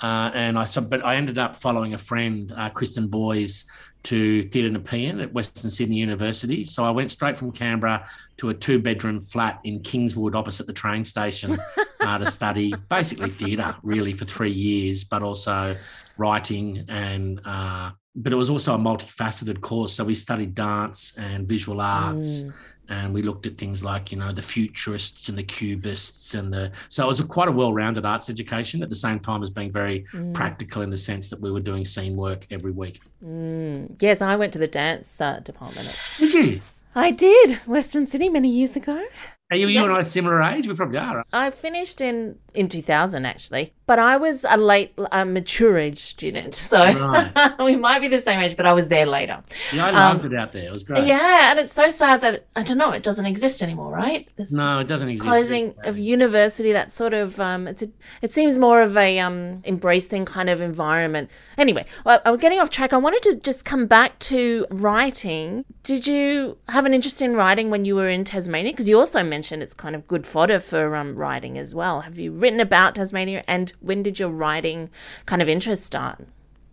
Uh, 0.00 0.30
and 0.34 0.58
I 0.58 0.64
so, 0.64 0.80
but 0.80 1.04
I 1.04 1.16
ended 1.16 1.38
up 1.38 1.56
following 1.56 1.94
a 1.94 1.98
friend, 1.98 2.52
uh, 2.56 2.68
Kristen 2.70 3.06
Boys, 3.06 3.64
to 4.04 4.42
Theatre 4.44 4.68
Nepean 4.68 5.20
at 5.20 5.32
Western 5.32 5.70
Sydney 5.70 5.96
University. 5.96 6.62
So 6.62 6.84
I 6.84 6.90
went 6.90 7.10
straight 7.10 7.38
from 7.38 7.52
Canberra 7.52 8.06
to 8.36 8.50
a 8.50 8.54
two 8.54 8.78
bedroom 8.78 9.20
flat 9.20 9.60
in 9.64 9.80
Kingswood 9.80 10.34
opposite 10.34 10.66
the 10.66 10.72
train 10.72 11.04
station 11.04 11.58
uh, 12.00 12.18
to 12.18 12.30
study 12.30 12.74
basically 12.90 13.30
theatre 13.30 13.74
really 13.82 14.12
for 14.12 14.26
three 14.26 14.50
years, 14.50 15.04
but 15.04 15.22
also 15.22 15.74
writing 16.18 16.84
and 16.88 17.40
uh, 17.44 17.90
but 18.16 18.32
it 18.32 18.36
was 18.36 18.50
also 18.50 18.74
a 18.74 18.78
multifaceted 18.78 19.60
course. 19.60 19.94
So 19.94 20.04
we 20.04 20.14
studied 20.14 20.54
dance 20.54 21.14
and 21.16 21.48
visual 21.48 21.80
arts. 21.80 22.42
Mm 22.42 22.52
and 22.88 23.14
we 23.14 23.22
looked 23.22 23.46
at 23.46 23.56
things 23.56 23.82
like 23.82 24.12
you 24.12 24.18
know 24.18 24.32
the 24.32 24.42
futurists 24.42 25.28
and 25.28 25.38
the 25.38 25.42
cubists 25.42 26.34
and 26.34 26.52
the 26.52 26.70
so 26.88 27.04
it 27.04 27.06
was 27.06 27.20
a 27.20 27.24
quite 27.24 27.48
a 27.48 27.52
well-rounded 27.52 28.04
arts 28.04 28.28
education 28.28 28.82
at 28.82 28.88
the 28.88 28.94
same 28.94 29.18
time 29.18 29.42
as 29.42 29.50
being 29.50 29.72
very 29.72 30.04
mm. 30.12 30.34
practical 30.34 30.82
in 30.82 30.90
the 30.90 30.98
sense 30.98 31.30
that 31.30 31.40
we 31.40 31.50
were 31.50 31.60
doing 31.60 31.84
scene 31.84 32.16
work 32.16 32.46
every 32.50 32.72
week 32.72 33.00
mm. 33.24 33.88
yes 34.00 34.20
i 34.20 34.36
went 34.36 34.52
to 34.52 34.58
the 34.58 34.66
dance 34.66 35.20
uh, 35.20 35.40
department 35.40 35.88
did 36.18 36.34
you 36.34 36.60
i 36.94 37.10
did 37.10 37.52
Western 37.66 38.06
Sydney 38.06 38.28
many 38.28 38.48
years 38.48 38.76
ago 38.76 39.04
are 39.50 39.58
you, 39.58 39.68
you 39.68 39.84
and 39.84 39.92
I 39.92 40.02
similar 40.04 40.42
age? 40.42 40.66
We 40.66 40.74
probably 40.74 40.98
are. 40.98 41.22
I 41.32 41.50
finished 41.50 42.00
in 42.00 42.38
in 42.54 42.66
2000 42.66 43.26
actually, 43.26 43.74
but 43.86 43.98
I 43.98 44.16
was 44.16 44.46
a 44.48 44.56
late, 44.56 44.92
a 45.12 45.24
mature 45.24 45.78
age 45.78 45.98
student, 45.98 46.54
so 46.54 46.78
right. 46.78 47.58
we 47.58 47.76
might 47.76 48.00
be 48.00 48.08
the 48.08 48.18
same 48.18 48.40
age, 48.40 48.56
but 48.56 48.66
I 48.66 48.72
was 48.72 48.88
there 48.88 49.06
later. 49.06 49.42
Yeah, 49.72 49.86
I 49.86 49.90
loved 49.90 50.24
um, 50.24 50.32
it 50.32 50.38
out 50.38 50.52
there. 50.52 50.64
It 50.64 50.72
was 50.72 50.84
great. 50.84 51.04
Yeah, 51.04 51.50
and 51.50 51.58
it's 51.58 51.72
so 51.72 51.90
sad 51.90 52.20
that 52.22 52.46
I 52.56 52.62
don't 52.62 52.78
know, 52.78 52.90
it 52.92 53.02
doesn't 53.02 53.26
exist 53.26 53.62
anymore, 53.62 53.92
right? 53.92 54.28
This 54.36 54.52
no, 54.52 54.78
it 54.78 54.86
doesn't 54.86 55.08
exist. 55.08 55.28
Closing 55.28 55.74
of 55.84 55.98
university, 55.98 56.72
that 56.72 56.90
sort 56.90 57.12
of 57.12 57.38
um, 57.38 57.68
it's 57.68 57.82
a, 57.82 57.88
it 58.22 58.32
seems 58.32 58.56
more 58.56 58.80
of 58.80 58.96
a 58.96 59.18
um 59.18 59.62
embracing 59.64 60.24
kind 60.24 60.48
of 60.48 60.60
environment. 60.60 61.30
Anyway, 61.58 61.84
well, 62.06 62.22
I'm 62.24 62.38
getting 62.38 62.60
off 62.60 62.70
track. 62.70 62.92
I 62.92 62.96
wanted 62.96 63.22
to 63.24 63.36
just 63.40 63.64
come 63.64 63.86
back 63.86 64.18
to 64.20 64.66
writing. 64.70 65.64
Did 65.82 66.06
you 66.06 66.56
have 66.68 66.86
an 66.86 66.94
interest 66.94 67.20
in 67.20 67.36
writing 67.36 67.68
when 67.68 67.84
you 67.84 67.94
were 67.96 68.08
in 68.08 68.24
Tasmania? 68.24 68.72
Because 68.72 68.88
you 68.88 68.98
also 68.98 69.22
mentioned 69.22 69.62
it's 69.62 69.74
kind 69.74 69.94
of 69.94 70.06
good 70.06 70.26
fodder 70.26 70.58
for 70.58 70.96
um, 70.96 71.14
writing 71.16 71.58
as 71.58 71.74
well. 71.74 72.00
Have 72.00 72.18
you 72.18 72.32
written 72.32 72.60
about 72.60 72.94
Tasmania, 72.94 73.42
and 73.46 73.73
when 73.80 74.02
did 74.02 74.18
your 74.18 74.28
writing 74.28 74.90
kind 75.26 75.42
of 75.42 75.48
interest 75.48 75.84
start? 75.84 76.26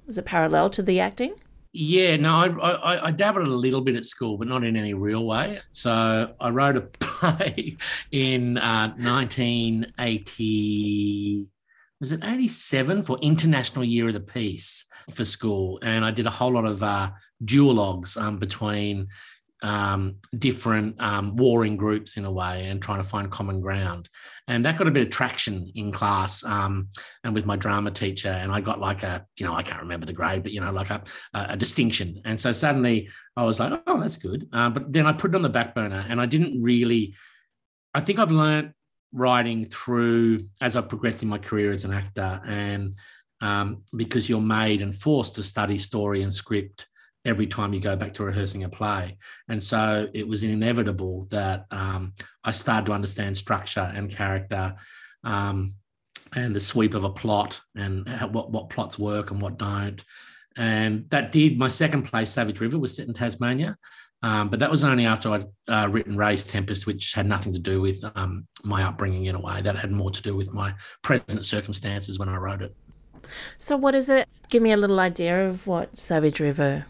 Was 0.05 0.17
it 0.17 0.25
parallel 0.25 0.69
to 0.71 0.83
the 0.83 0.99
acting? 0.99 1.35
Yeah, 1.73 2.17
no, 2.17 2.35
I, 2.35 2.47
I, 2.47 3.07
I, 3.07 3.11
dabbled 3.11 3.47
a 3.47 3.49
little 3.49 3.79
bit 3.79 3.95
at 3.95 4.05
school, 4.05 4.37
but 4.37 4.49
not 4.49 4.65
in 4.65 4.75
any 4.75 4.93
real 4.93 5.25
way. 5.25 5.59
So 5.71 6.35
I 6.37 6.49
wrote 6.49 6.75
a 6.75 6.81
play 6.99 7.77
in 8.11 8.57
uh, 8.57 8.93
1980. 8.97 11.49
was 12.01 12.11
it 12.11 12.25
87 12.25 13.03
for 13.03 13.17
International 13.21 13.85
Year 13.85 14.09
of 14.09 14.15
the 14.15 14.19
Peace 14.19 14.83
for 15.13 15.23
school. 15.23 15.79
And 15.81 16.03
I 16.03 16.11
did 16.11 16.27
a 16.27 16.31
whole 16.31 16.51
lot 16.51 16.65
of 16.65 16.83
uh, 16.83 17.11
duologues 17.45 18.17
um, 18.17 18.37
between 18.37 19.07
um, 19.61 20.15
different 20.37 20.99
um, 20.99 21.35
warring 21.35 21.77
groups 21.77 22.17
in 22.17 22.25
a 22.25 22.31
way 22.31 22.67
and 22.67 22.81
trying 22.81 23.01
to 23.01 23.07
find 23.07 23.31
common 23.31 23.61
ground. 23.61 24.09
And 24.47 24.65
that 24.65 24.77
got 24.77 24.87
a 24.87 24.91
bit 24.91 25.05
of 25.05 25.11
traction 25.11 25.71
in 25.75 25.91
class 25.91 26.43
um, 26.43 26.87
and 27.23 27.33
with 27.33 27.45
my 27.45 27.55
drama 27.55 27.91
teacher. 27.91 28.29
And 28.29 28.51
I 28.51 28.61
got 28.61 28.79
like 28.79 29.03
a, 29.03 29.25
you 29.37 29.45
know, 29.45 29.53
I 29.53 29.63
can't 29.63 29.81
remember 29.81 30.05
the 30.05 30.13
grade, 30.13 30.43
but, 30.43 30.51
you 30.51 30.61
know, 30.61 30.71
like 30.71 30.89
a, 30.89 31.03
a 31.33 31.55
distinction. 31.55 32.21
And 32.25 32.39
so 32.39 32.51
suddenly 32.51 33.09
I 33.37 33.43
was 33.43 33.59
like, 33.59 33.81
oh, 33.85 33.99
that's 33.99 34.17
good. 34.17 34.47
Uh, 34.51 34.69
but 34.69 34.91
then 34.91 35.05
I 35.05 35.13
put 35.13 35.31
it 35.31 35.35
on 35.35 35.41
the 35.41 35.49
back 35.49 35.75
burner 35.75 36.05
and 36.07 36.19
I 36.19 36.25
didn't 36.25 36.61
really, 36.61 37.15
I 37.93 38.01
think 38.01 38.19
I've 38.19 38.31
learned 38.31 38.73
writing 39.13 39.65
through 39.65 40.47
as 40.61 40.75
I've 40.75 40.89
progressed 40.89 41.21
in 41.21 41.29
my 41.29 41.37
career 41.37 41.71
as 41.71 41.83
an 41.85 41.93
actor 41.93 42.41
and 42.45 42.95
um, 43.41 43.83
because 43.95 44.29
you're 44.29 44.39
made 44.39 44.81
and 44.81 44.95
forced 44.95 45.35
to 45.35 45.43
study 45.43 45.77
story 45.77 46.21
and 46.21 46.31
script 46.31 46.87
every 47.25 47.47
time 47.47 47.73
you 47.73 47.79
go 47.79 47.95
back 47.95 48.13
to 48.15 48.23
rehearsing 48.23 48.63
a 48.63 48.69
play. 48.69 49.17
And 49.47 49.63
so 49.63 50.07
it 50.13 50.27
was 50.27 50.43
inevitable 50.43 51.27
that 51.29 51.65
um, 51.71 52.13
I 52.43 52.51
started 52.51 52.87
to 52.87 52.93
understand 52.93 53.37
structure 53.37 53.91
and 53.95 54.09
character 54.09 54.75
um, 55.23 55.75
and 56.33 56.55
the 56.55 56.59
sweep 56.59 56.93
of 56.93 57.03
a 57.03 57.09
plot 57.09 57.61
and 57.75 58.07
how, 58.07 58.27
what, 58.27 58.51
what 58.51 58.69
plots 58.69 58.97
work 58.97 59.31
and 59.31 59.41
what 59.41 59.57
don't. 59.57 60.03
And 60.57 61.09
that 61.09 61.31
did 61.31 61.57
my 61.57 61.67
second 61.67 62.03
play, 62.03 62.25
Savage 62.25 62.59
River, 62.59 62.77
was 62.77 62.95
set 62.95 63.07
in 63.07 63.13
Tasmania. 63.13 63.77
Um, 64.23 64.49
but 64.49 64.59
that 64.59 64.69
was 64.69 64.83
only 64.83 65.05
after 65.05 65.29
I'd 65.31 65.47
uh, 65.67 65.87
written 65.89 66.15
Ray's 66.15 66.43
Tempest, 66.43 66.85
which 66.85 67.13
had 67.13 67.25
nothing 67.25 67.53
to 67.53 67.59
do 67.59 67.81
with 67.81 68.03
um, 68.15 68.47
my 68.63 68.83
upbringing 68.83 69.25
in 69.25 69.35
a 69.35 69.41
way. 69.41 69.61
That 69.61 69.75
had 69.75 69.91
more 69.91 70.11
to 70.11 70.21
do 70.21 70.35
with 70.35 70.51
my 70.53 70.73
present 71.01 71.43
circumstances 71.43 72.19
when 72.19 72.29
I 72.29 72.37
wrote 72.37 72.61
it. 72.61 72.75
So, 73.57 73.77
what 73.77 73.95
is 73.95 74.09
it? 74.09 74.27
Give 74.49 74.61
me 74.61 74.73
a 74.73 74.77
little 74.77 74.99
idea 74.99 75.47
of 75.47 75.65
what 75.65 75.97
Savage 75.97 76.39
River 76.39 76.85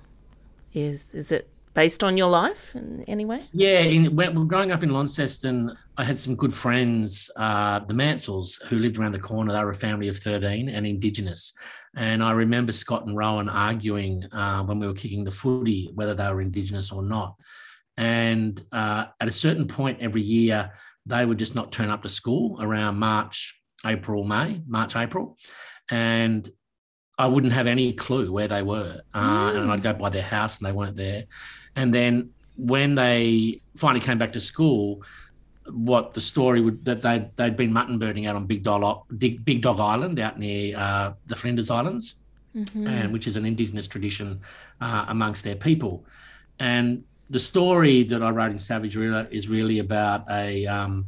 is 0.74 1.14
is 1.14 1.32
it 1.32 1.50
based 1.74 2.04
on 2.04 2.18
your 2.18 2.30
life 2.30 2.76
in 2.76 3.04
any 3.08 3.26
way? 3.26 3.46
Yeah, 3.54 3.80
in, 3.80 4.16
growing 4.48 4.72
up 4.72 4.84
in 4.84 4.90
Launceston, 4.90 5.76
I 5.98 6.04
had 6.04 6.20
some 6.20 6.36
good 6.36 6.56
friends, 6.56 7.30
uh, 7.38 7.80
the 7.80 7.94
Mansells, 7.94 8.58
who 8.68 8.78
lived 8.78 8.98
around 8.98 9.14
the 9.14 9.20
corner. 9.20 9.54
They 9.54 9.64
were 9.64 9.70
a 9.70 9.76
family 9.76 10.08
of 10.08 10.18
13 10.18 10.70
and 10.70 10.86
Indigenous. 10.86 11.54
And 11.96 12.24
I 12.24 12.32
remember 12.32 12.72
Scott 12.72 13.06
and 13.06 13.16
Rowan 13.16 13.50
arguing 13.50 14.26
uh, 14.34 14.64
when 14.64 14.80
we 14.80 14.88
were 14.88 14.94
kicking 14.94 15.24
the 15.24 15.32
footy 15.32 15.92
whether 15.96 16.14
they 16.14 16.28
were 16.28 16.42
Indigenous 16.42 16.92
or 16.92 17.04
not. 17.04 17.36
And 17.98 18.62
uh, 18.72 19.06
at 19.20 19.28
a 19.28 19.34
certain 19.34 19.68
point 19.68 20.02
every 20.02 20.22
year, 20.22 20.72
they 21.06 21.26
would 21.26 21.40
just 21.40 21.56
not 21.56 21.72
turn 21.72 21.90
up 21.90 22.04
to 22.04 22.10
school 22.10 22.58
around 22.62 22.98
March, 22.98 23.62
April, 23.86 24.24
May, 24.24 24.62
March, 24.68 24.96
April. 24.96 25.38
And 25.90 26.50
I 27.22 27.28
wouldn't 27.28 27.54
have 27.54 27.68
any 27.68 27.94
clue 27.94 28.32
where 28.32 28.48
they 28.48 28.64
were. 28.64 29.02
Uh, 29.14 29.52
mm. 29.52 29.62
And 29.62 29.72
I'd 29.72 29.84
go 29.84 29.94
by 29.94 30.10
their 30.10 30.24
house 30.24 30.58
and 30.58 30.68
they 30.68 30.72
weren't 30.72 30.96
there. 30.96 31.26
And 31.76 31.94
then 31.94 32.32
when 32.58 32.96
they 32.96 33.60
finally 33.78 34.02
came 34.02 34.18
back 34.18 34.34
to 34.34 34.42
school, 34.42 35.04
what 35.70 36.14
the 36.14 36.22
story 36.22 36.60
would 36.60 36.84
that 36.86 37.02
they'd, 37.02 37.30
they'd 37.36 37.56
been 37.56 37.72
mutton 37.72 38.00
birding 38.00 38.26
out 38.26 38.36
on 38.36 38.46
Big 38.46 38.64
Dog, 38.64 39.06
Big, 39.18 39.46
Big 39.46 39.62
Dog 39.62 39.80
Island 39.80 40.20
out 40.20 40.40
near 40.40 40.78
uh, 40.78 41.14
the 41.28 41.36
Flinders 41.36 41.70
Islands, 41.70 42.16
mm-hmm. 42.56 42.88
and 42.88 43.14
which 43.14 43.28
is 43.28 43.36
an 43.36 43.46
indigenous 43.46 43.88
tradition 43.88 44.42
uh, 44.82 45.06
amongst 45.08 45.44
their 45.44 45.56
people. 45.56 46.04
And 46.60 47.04
the 47.30 47.40
story 47.40 48.04
that 48.04 48.22
I 48.22 48.32
wrote 48.32 48.52
in 48.52 48.60
Savage 48.60 48.96
River 48.96 49.28
is 49.32 49.48
really 49.48 49.80
about 49.80 50.26
a 50.30 50.66
um, 50.68 51.06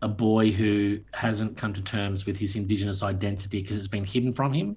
a 0.00 0.08
boy 0.08 0.50
who 0.50 0.98
hasn't 1.14 1.56
come 1.56 1.72
to 1.72 1.82
terms 1.82 2.26
with 2.26 2.36
his 2.36 2.56
indigenous 2.56 3.02
identity 3.02 3.62
because 3.62 3.76
it's 3.76 3.86
been 3.86 4.04
hidden 4.04 4.32
from 4.32 4.52
him 4.52 4.76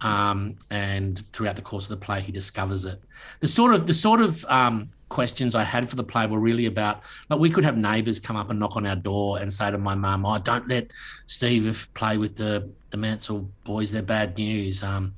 um, 0.00 0.56
and 0.70 1.18
throughout 1.32 1.56
the 1.56 1.62
course 1.62 1.84
of 1.84 1.98
the 1.98 2.04
play, 2.04 2.20
he 2.20 2.32
discovers 2.32 2.84
it. 2.84 3.00
The 3.40 3.48
sort 3.48 3.74
of 3.74 3.86
the 3.86 3.94
sort 3.94 4.20
of 4.20 4.44
um, 4.46 4.90
questions 5.08 5.54
I 5.54 5.64
had 5.64 5.88
for 5.88 5.96
the 5.96 6.04
play 6.04 6.26
were 6.26 6.38
really 6.38 6.66
about 6.66 7.02
like 7.28 7.40
we 7.40 7.50
could 7.50 7.64
have 7.64 7.76
neighbours 7.76 8.20
come 8.20 8.36
up 8.36 8.50
and 8.50 8.58
knock 8.58 8.76
on 8.76 8.86
our 8.86 8.96
door 8.96 9.38
and 9.38 9.52
say 9.52 9.70
to 9.70 9.78
my 9.78 9.94
mum, 9.94 10.24
"Oh, 10.24 10.38
don't 10.38 10.68
let 10.68 10.90
Steve 11.26 11.88
play 11.94 12.18
with 12.18 12.36
the 12.36 12.70
the 12.90 12.96
Mansell 12.96 13.50
boys; 13.64 13.90
they're 13.90 14.02
bad 14.02 14.36
news." 14.36 14.82
Um, 14.82 15.14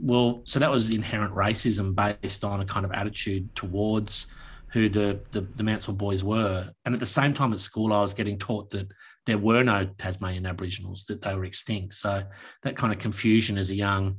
well, 0.00 0.42
so 0.44 0.58
that 0.60 0.70
was 0.70 0.90
inherent 0.90 1.34
racism 1.34 1.94
based 1.94 2.44
on 2.44 2.60
a 2.60 2.66
kind 2.66 2.86
of 2.86 2.92
attitude 2.92 3.54
towards 3.56 4.28
who 4.68 4.88
the, 4.88 5.20
the 5.32 5.42
the 5.56 5.62
Mansell 5.62 5.94
boys 5.94 6.22
were, 6.22 6.70
and 6.84 6.94
at 6.94 7.00
the 7.00 7.06
same 7.06 7.34
time 7.34 7.52
at 7.52 7.60
school, 7.60 7.92
I 7.92 8.00
was 8.00 8.14
getting 8.14 8.38
taught 8.38 8.70
that 8.70 8.88
there 9.30 9.38
were 9.38 9.62
no 9.62 9.88
Tasmanian 9.96 10.44
Aboriginals, 10.44 11.04
that 11.04 11.20
they 11.22 11.36
were 11.36 11.44
extinct. 11.44 11.94
So 11.94 12.24
that 12.64 12.76
kind 12.76 12.92
of 12.92 12.98
confusion 12.98 13.56
as 13.56 13.70
a 13.70 13.76
young 13.76 14.16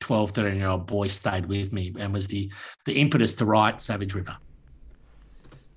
12, 0.00 0.32
13 0.32 0.56
year 0.58 0.66
old 0.66 0.88
boy 0.88 1.06
stayed 1.06 1.46
with 1.46 1.72
me 1.72 1.94
and 1.96 2.12
was 2.12 2.26
the, 2.26 2.50
the 2.84 2.94
impetus 2.94 3.36
to 3.36 3.44
write 3.44 3.80
Savage 3.80 4.14
River. 4.14 4.36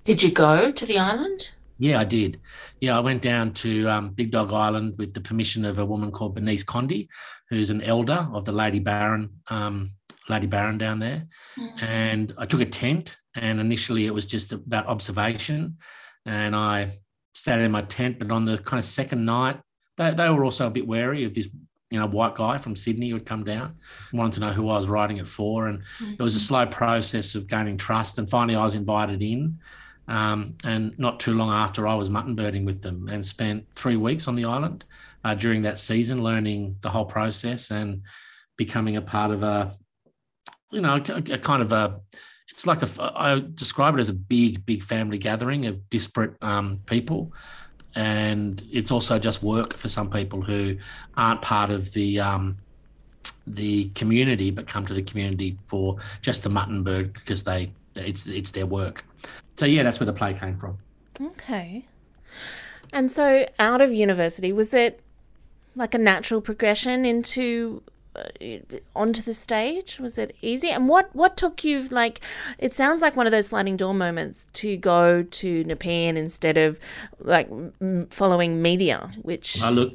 Did 0.02 0.20
you 0.20 0.32
go 0.32 0.72
to 0.72 0.84
the 0.84 0.98
island? 0.98 1.50
Yeah, 1.78 2.00
I 2.00 2.04
did. 2.04 2.40
Yeah, 2.80 2.96
I 2.96 3.00
went 3.00 3.22
down 3.22 3.52
to 3.54 3.86
um, 3.86 4.10
Big 4.10 4.32
Dog 4.32 4.52
Island 4.52 4.94
with 4.98 5.14
the 5.14 5.20
permission 5.20 5.64
of 5.64 5.78
a 5.78 5.86
woman 5.86 6.10
called 6.10 6.34
Bernice 6.34 6.64
Condy, 6.64 7.08
who's 7.50 7.70
an 7.70 7.82
elder 7.82 8.28
of 8.32 8.44
the 8.44 8.52
Lady 8.52 8.80
Barron, 8.80 9.30
um, 9.48 9.92
Lady 10.28 10.48
Barron 10.48 10.76
down 10.76 10.98
there. 10.98 11.24
Mm-hmm. 11.56 11.84
And 11.84 12.34
I 12.36 12.46
took 12.46 12.60
a 12.60 12.66
tent, 12.66 13.16
and 13.36 13.60
initially 13.60 14.06
it 14.06 14.14
was 14.14 14.26
just 14.26 14.52
about 14.52 14.86
observation. 14.86 15.76
And 16.26 16.56
I 16.56 16.98
stayed 17.32 17.60
in 17.60 17.70
my 17.70 17.82
tent. 17.82 18.18
But 18.18 18.30
on 18.30 18.44
the 18.44 18.58
kind 18.58 18.78
of 18.78 18.84
second 18.84 19.24
night, 19.24 19.60
they, 19.96 20.12
they 20.14 20.28
were 20.30 20.44
also 20.44 20.66
a 20.66 20.70
bit 20.70 20.86
wary 20.86 21.24
of 21.24 21.34
this, 21.34 21.48
you 21.90 21.98
know, 21.98 22.06
white 22.06 22.34
guy 22.34 22.58
from 22.58 22.76
Sydney 22.76 23.10
who 23.10 23.16
had 23.16 23.26
come 23.26 23.44
down, 23.44 23.76
wanted 24.12 24.32
to 24.34 24.40
know 24.40 24.50
who 24.50 24.68
I 24.68 24.78
was 24.78 24.88
writing 24.88 25.18
it 25.18 25.28
for. 25.28 25.68
And 25.68 25.80
mm-hmm. 25.98 26.12
it 26.12 26.22
was 26.22 26.34
a 26.34 26.40
slow 26.40 26.66
process 26.66 27.34
of 27.34 27.48
gaining 27.48 27.76
trust. 27.76 28.18
And 28.18 28.28
finally, 28.28 28.56
I 28.56 28.64
was 28.64 28.74
invited 28.74 29.22
in. 29.22 29.58
Um, 30.08 30.56
and 30.64 30.98
not 30.98 31.20
too 31.20 31.34
long 31.34 31.50
after, 31.50 31.86
I 31.86 31.94
was 31.94 32.10
mutton 32.10 32.34
birding 32.34 32.64
with 32.64 32.82
them 32.82 33.08
and 33.08 33.24
spent 33.24 33.66
three 33.74 33.96
weeks 33.96 34.26
on 34.26 34.34
the 34.34 34.44
island 34.44 34.84
uh, 35.24 35.34
during 35.34 35.62
that 35.62 35.78
season, 35.78 36.22
learning 36.22 36.76
the 36.80 36.90
whole 36.90 37.04
process 37.04 37.70
and 37.70 38.02
becoming 38.56 38.96
a 38.96 39.02
part 39.02 39.30
of 39.30 39.42
a, 39.42 39.76
you 40.70 40.80
know, 40.80 41.00
a, 41.08 41.34
a 41.34 41.38
kind 41.38 41.62
of 41.62 41.72
a 41.72 42.00
it's 42.52 42.66
like 42.66 42.82
a 42.82 42.88
I 43.16 43.42
describe 43.54 43.94
it 43.96 44.00
as 44.00 44.08
a 44.08 44.14
big, 44.14 44.64
big 44.64 44.82
family 44.82 45.18
gathering 45.18 45.66
of 45.66 45.88
disparate 45.90 46.34
um, 46.42 46.80
people, 46.86 47.32
and 47.94 48.62
it's 48.70 48.90
also 48.90 49.18
just 49.18 49.42
work 49.42 49.74
for 49.74 49.88
some 49.88 50.10
people 50.10 50.42
who 50.42 50.76
aren't 51.16 51.42
part 51.42 51.70
of 51.70 51.92
the 51.92 52.20
um, 52.20 52.58
the 53.46 53.88
community, 53.90 54.50
but 54.50 54.66
come 54.66 54.86
to 54.86 54.94
the 54.94 55.02
community 55.02 55.56
for 55.64 55.96
just 56.20 56.42
the 56.42 56.50
mutton 56.50 56.82
bird 56.82 57.14
because 57.14 57.42
they 57.42 57.72
it's 57.94 58.26
it's 58.26 58.50
their 58.50 58.66
work. 58.66 59.04
So 59.56 59.66
yeah, 59.66 59.82
that's 59.82 59.98
where 59.98 60.06
the 60.06 60.12
play 60.12 60.34
came 60.34 60.58
from. 60.58 60.78
Okay. 61.20 61.86
And 62.92 63.10
so 63.10 63.46
out 63.58 63.80
of 63.80 63.92
university, 63.92 64.52
was 64.52 64.74
it 64.74 65.00
like 65.74 65.94
a 65.94 65.98
natural 65.98 66.42
progression 66.42 67.06
into 67.06 67.82
onto 68.94 69.22
the 69.22 69.34
stage? 69.34 69.98
Was 69.98 70.18
it 70.18 70.36
easy? 70.40 70.70
And 70.70 70.88
what 70.88 71.14
what 71.14 71.36
took 71.36 71.64
you 71.64 71.82
like? 71.88 72.20
It 72.58 72.74
sounds 72.74 73.00
like 73.00 73.16
one 73.16 73.26
of 73.26 73.30
those 73.30 73.46
sliding 73.48 73.76
door 73.76 73.94
moments 73.94 74.46
to 74.54 74.76
go 74.76 75.22
to 75.22 75.64
Nepean 75.64 76.16
instead 76.16 76.56
of 76.58 76.78
like 77.20 77.50
m- 77.50 78.06
following 78.10 78.60
media. 78.60 79.10
Which 79.22 79.62
I 79.62 79.70
look, 79.70 79.94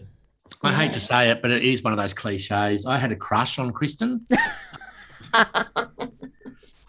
I 0.63 0.73
hate 0.73 0.93
to 0.93 0.99
say 0.99 1.29
it, 1.29 1.41
but 1.41 1.51
it 1.51 1.63
is 1.63 1.83
one 1.83 1.93
of 1.93 1.99
those 1.99 2.13
cliches. 2.13 2.85
I 2.85 2.97
had 2.97 3.11
a 3.11 3.15
crush 3.15 3.59
on 3.59 3.71
Kristen. 3.71 4.25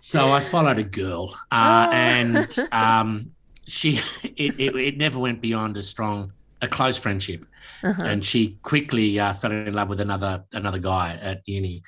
so 0.01 0.33
I 0.33 0.41
followed 0.41 0.79
a 0.79 0.85
girl, 0.85 1.35
uh, 1.51 1.89
oh. 1.89 1.93
and 1.93 2.59
um, 2.73 3.33
she 3.67 4.01
it, 4.23 4.59
it, 4.59 4.77
it 4.77 4.97
never 4.97 5.19
went 5.19 5.41
beyond 5.41 5.77
a 5.77 5.83
strong 5.83 6.33
a 6.61 6.69
close 6.69 6.97
friendship 6.97 7.45
uh-huh. 7.83 8.03
and 8.05 8.25
she 8.25 8.59
quickly 8.63 9.19
uh, 9.19 9.33
fell 9.35 9.53
in 9.53 9.73
love 9.73 9.89
with 9.89 10.01
another 10.01 10.45
another 10.53 10.79
guy 10.79 11.19
at 11.21 11.43
uni. 11.47 11.83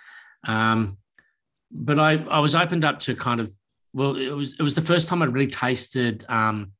Um, 0.46 0.98
but 1.70 1.98
I 1.98 2.12
I 2.24 2.40
was 2.40 2.54
opened 2.54 2.84
up 2.84 3.00
to 3.00 3.14
kind 3.14 3.40
of 3.40 3.52
well 3.92 4.16
it 4.16 4.30
was 4.30 4.54
it 4.54 4.62
was 4.62 4.74
the 4.74 4.82
first 4.82 5.08
time 5.08 5.22
I'd 5.22 5.32
really 5.32 5.50
tasted 5.50 6.24
um, 6.28 6.72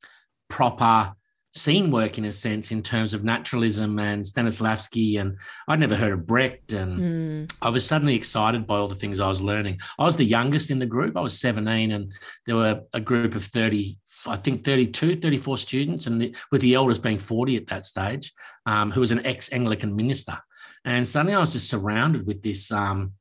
proper 0.49 1.13
scene 1.53 1.91
work 1.91 2.17
in 2.17 2.25
a 2.25 2.31
sense 2.31 2.71
in 2.71 2.81
terms 2.81 3.13
of 3.13 3.23
naturalism 3.23 3.99
and 3.99 4.23
Stanislavski 4.23 5.19
and 5.19 5.37
I'd 5.67 5.81
never 5.81 5.95
heard 5.95 6.13
of 6.13 6.25
Brecht 6.25 6.71
and 6.71 6.99
mm. 6.99 7.53
I 7.61 7.69
was 7.69 7.85
suddenly 7.85 8.15
excited 8.15 8.65
by 8.65 8.77
all 8.77 8.87
the 8.87 8.95
things 8.95 9.19
I 9.19 9.27
was 9.27 9.41
learning. 9.41 9.79
I 9.99 10.05
was 10.05 10.15
the 10.15 10.23
youngest 10.23 10.71
in 10.71 10.79
the 10.79 10.85
group. 10.85 11.17
I 11.17 11.21
was 11.21 11.39
17 11.39 11.91
and 11.91 12.13
there 12.45 12.55
were 12.55 12.81
a 12.93 13.01
group 13.01 13.35
of 13.35 13.43
30 13.43 13.97
I 14.27 14.35
think 14.37 14.63
32, 14.63 15.17
34 15.17 15.57
students, 15.57 16.07
and 16.07 16.21
the, 16.21 16.35
with 16.51 16.61
the 16.61 16.73
eldest 16.73 17.03
being 17.03 17.19
40 17.19 17.57
at 17.57 17.67
that 17.67 17.85
stage, 17.85 18.33
um, 18.65 18.91
who 18.91 18.99
was 18.99 19.11
an 19.11 19.25
ex 19.25 19.51
Anglican 19.51 19.95
minister. 19.95 20.37
And 20.85 21.07
suddenly 21.07 21.35
I 21.35 21.39
was 21.39 21.53
just 21.53 21.69
surrounded 21.69 22.25
with 22.25 22.41
this 22.41 22.71
um, 22.71 23.13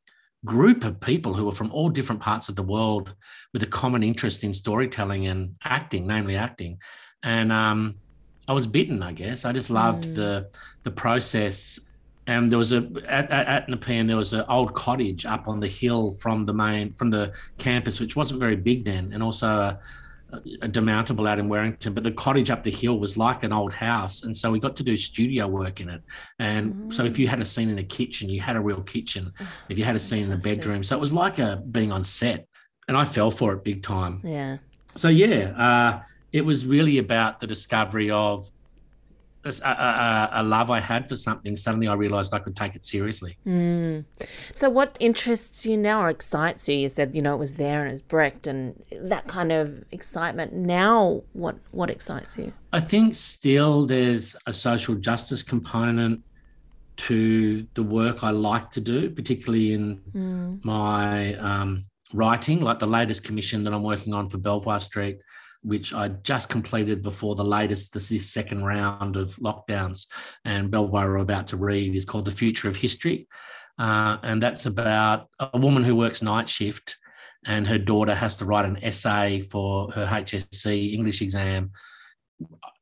group 0.44 0.84
of 0.84 1.00
people 1.00 1.34
who 1.34 1.44
were 1.44 1.52
from 1.52 1.72
all 1.72 1.88
different 1.88 2.20
parts 2.20 2.48
of 2.48 2.56
the 2.56 2.62
world 2.62 3.14
with 3.52 3.62
a 3.62 3.66
common 3.66 4.02
interest 4.02 4.44
in 4.44 4.54
storytelling 4.54 5.26
and 5.26 5.54
acting, 5.64 6.06
namely 6.06 6.36
acting. 6.36 6.78
And 7.22 7.52
um, 7.52 7.96
I 8.48 8.52
was 8.52 8.66
bitten, 8.66 9.02
I 9.02 9.12
guess. 9.12 9.44
I 9.44 9.52
just 9.52 9.70
loved 9.70 10.04
mm. 10.04 10.14
the 10.14 10.48
the 10.82 10.90
process 10.90 11.78
and 12.26 12.50
there 12.50 12.58
was 12.58 12.72
a 12.72 12.88
at, 13.08 13.30
at, 13.30 13.46
at 13.46 13.68
Nepean 13.68 14.06
there 14.06 14.16
was 14.16 14.32
an 14.32 14.44
old 14.48 14.74
cottage 14.74 15.26
up 15.26 15.48
on 15.48 15.58
the 15.58 15.66
hill 15.66 16.12
from 16.12 16.44
the 16.44 16.54
main 16.54 16.92
from 16.94 17.10
the 17.10 17.32
campus, 17.58 18.00
which 18.00 18.16
wasn't 18.16 18.40
very 18.40 18.56
big 18.56 18.84
then, 18.84 19.10
and 19.12 19.22
also 19.22 19.48
a 19.48 19.78
demountable 20.62 21.28
out 21.28 21.38
in 21.38 21.48
Werrington, 21.48 21.94
But 21.94 22.04
the 22.04 22.12
cottage 22.12 22.50
up 22.50 22.62
the 22.62 22.70
hill 22.70 22.98
was 22.98 23.16
like 23.16 23.42
an 23.42 23.52
old 23.52 23.72
house, 23.72 24.22
and 24.22 24.36
so 24.36 24.50
we 24.50 24.60
got 24.60 24.76
to 24.76 24.82
do 24.82 24.96
studio 24.96 25.46
work 25.46 25.80
in 25.80 25.88
it. 25.88 26.02
And 26.38 26.74
mm. 26.74 26.92
so 26.92 27.04
if 27.04 27.18
you 27.18 27.28
had 27.28 27.40
a 27.40 27.44
scene 27.44 27.70
in 27.70 27.78
a 27.78 27.84
kitchen, 27.84 28.28
you 28.28 28.40
had 28.40 28.56
a 28.56 28.60
real 28.60 28.82
kitchen. 28.82 29.32
If 29.68 29.78
you 29.78 29.84
had 29.84 29.96
a 29.96 29.98
scene 29.98 30.28
Fantastic. 30.28 30.52
in 30.52 30.52
a 30.52 30.56
bedroom, 30.56 30.82
so 30.82 30.96
it 30.96 31.00
was 31.00 31.12
like 31.12 31.38
a 31.38 31.62
being 31.70 31.92
on 31.92 32.04
set, 32.04 32.46
and 32.88 32.96
I 32.96 33.04
fell 33.04 33.30
for 33.30 33.52
it 33.54 33.64
big 33.64 33.82
time. 33.82 34.20
Yeah. 34.24 34.58
So 34.94 35.08
yeah, 35.08 35.52
uh, 35.56 36.02
it 36.32 36.44
was 36.44 36.66
really 36.66 36.98
about 36.98 37.40
the 37.40 37.46
discovery 37.46 38.10
of 38.10 38.50
a, 39.44 39.50
a, 39.64 40.30
a, 40.34 40.42
love 40.42 40.70
I 40.70 40.80
had 40.80 41.08
for 41.08 41.16
something, 41.16 41.56
suddenly 41.56 41.88
I 41.88 41.94
realized 41.94 42.34
I 42.34 42.38
could 42.38 42.54
take 42.54 42.74
it 42.74 42.84
seriously. 42.84 43.38
Mm. 43.46 44.04
So, 44.52 44.68
what 44.68 44.96
interests 45.00 45.64
you 45.64 45.76
now 45.76 46.02
or 46.02 46.10
excites 46.10 46.68
you? 46.68 46.76
You 46.76 46.88
said, 46.88 47.14
you 47.14 47.22
know, 47.22 47.34
it 47.34 47.38
was 47.38 47.54
there 47.54 47.82
and 47.82 47.92
it's 47.92 48.02
Brecht 48.02 48.46
and 48.46 48.82
that 48.92 49.26
kind 49.28 49.50
of 49.50 49.82
excitement. 49.92 50.52
Now, 50.52 51.22
what, 51.32 51.56
what 51.70 51.90
excites 51.90 52.36
you? 52.36 52.52
I 52.72 52.80
think 52.80 53.14
still 53.14 53.86
there's 53.86 54.36
a 54.46 54.52
social 54.52 54.94
justice 54.94 55.42
component 55.42 56.22
to 56.98 57.66
the 57.74 57.82
work 57.82 58.22
I 58.22 58.30
like 58.30 58.70
to 58.72 58.80
do, 58.80 59.08
particularly 59.08 59.72
in 59.72 60.00
mm. 60.14 60.64
my 60.64 61.34
um, 61.36 61.86
writing, 62.12 62.60
like 62.60 62.78
the 62.78 62.86
latest 62.86 63.24
commission 63.24 63.64
that 63.64 63.72
I'm 63.72 63.82
working 63.82 64.12
on 64.12 64.28
for 64.28 64.36
Belvoir 64.36 64.80
Street 64.80 65.18
which 65.62 65.92
I 65.92 66.08
just 66.08 66.48
completed 66.48 67.02
before 67.02 67.34
the 67.34 67.44
latest, 67.44 67.92
this, 67.92 68.08
this 68.08 68.30
second 68.30 68.64
round 68.64 69.16
of 69.16 69.36
lockdowns. 69.36 70.06
And 70.44 70.70
Belvoir 70.70 71.10
are 71.10 71.18
about 71.18 71.48
to 71.48 71.56
read 71.56 71.94
is 71.94 72.04
called 72.04 72.24
The 72.24 72.30
Future 72.30 72.68
of 72.68 72.76
History. 72.76 73.28
Uh, 73.78 74.18
and 74.22 74.42
that's 74.42 74.66
about 74.66 75.28
a 75.38 75.58
woman 75.58 75.82
who 75.82 75.96
works 75.96 76.22
night 76.22 76.48
shift 76.48 76.96
and 77.46 77.66
her 77.66 77.78
daughter 77.78 78.14
has 78.14 78.36
to 78.36 78.44
write 78.44 78.66
an 78.66 78.78
essay 78.82 79.40
for 79.40 79.90
her 79.92 80.06
HSC 80.06 80.92
English 80.92 81.22
exam 81.22 81.70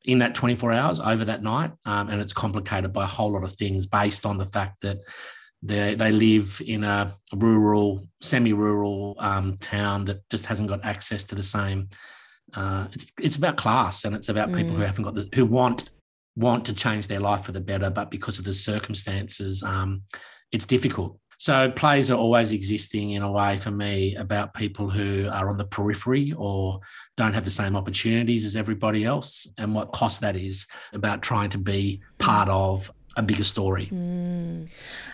in 0.04 0.18
that 0.18 0.35
24 0.35 0.73
hours 0.73 1.00
over 1.00 1.25
that 1.25 1.42
night. 1.42 1.73
Um, 1.85 2.08
and 2.08 2.20
it's 2.20 2.32
complicated 2.32 2.92
by 2.92 3.04
a 3.04 3.08
whole 3.08 3.32
lot 3.32 3.44
of 3.44 3.52
things 3.52 3.87
based 3.87 4.26
on 4.26 4.38
the 4.38 4.47
fact 4.47 4.80
that 4.82 4.99
they, 5.62 5.94
they 5.94 6.11
live 6.11 6.61
in 6.64 6.85
a 6.85 7.14
rural, 7.35 8.06
semi 8.20 8.52
rural 8.52 9.16
um, 9.18 9.58
town 9.58 10.04
that 10.06 10.28
just 10.30 10.47
hasn't 10.47 10.68
got 10.68 10.85
access 10.85 11.25
to 11.25 11.35
the 11.35 11.42
same 11.42 11.88
uh, 12.55 12.87
it's 12.93 13.07
it's 13.21 13.37
about 13.37 13.57
class 13.57 14.05
and 14.05 14.14
it's 14.14 14.28
about 14.28 14.52
people 14.52 14.73
mm. 14.73 14.76
who 14.76 14.83
haven't 14.83 15.05
got 15.05 15.14
the 15.14 15.28
who 15.35 15.45
want 15.45 15.90
want 16.37 16.64
to 16.67 16.75
change 16.75 17.09
their 17.09 17.21
life 17.21 17.45
for 17.45 17.52
the 17.52 17.61
better, 17.61 17.90
but 17.90 18.11
because 18.11 18.38
of 18.38 18.45
the 18.45 18.55
circumstances, 18.55 19.62
um, 19.62 20.02
it's 20.52 20.67
difficult. 20.67 21.19
So 21.40 21.71
plays 21.71 22.11
are 22.11 22.19
always 22.19 22.50
existing 22.50 23.12
in 23.12 23.23
a 23.23 23.31
way 23.31 23.59
for 23.59 23.71
me 23.71 24.17
about 24.17 24.55
people 24.55 24.90
who 24.90 25.28
are 25.33 25.49
on 25.49 25.57
the 25.57 25.64
periphery 25.64 26.33
or 26.37 26.81
don't 27.17 27.33
have 27.33 27.45
the 27.45 27.50
same 27.50 27.76
opportunities 27.76 28.45
as 28.45 28.57
everybody 28.57 29.05
else, 29.05 29.47
and 29.57 29.75
what 29.75 29.93
cost 29.93 30.21
that 30.21 30.37
is 30.37 30.67
about 30.93 31.23
trying 31.23 31.50
to 31.50 31.59
be 31.59 32.00
part 32.19 32.49
of 32.49 32.90
a 33.18 33.22
bigger 33.22 33.44
story. 33.44 33.87
Mm. 33.92 34.68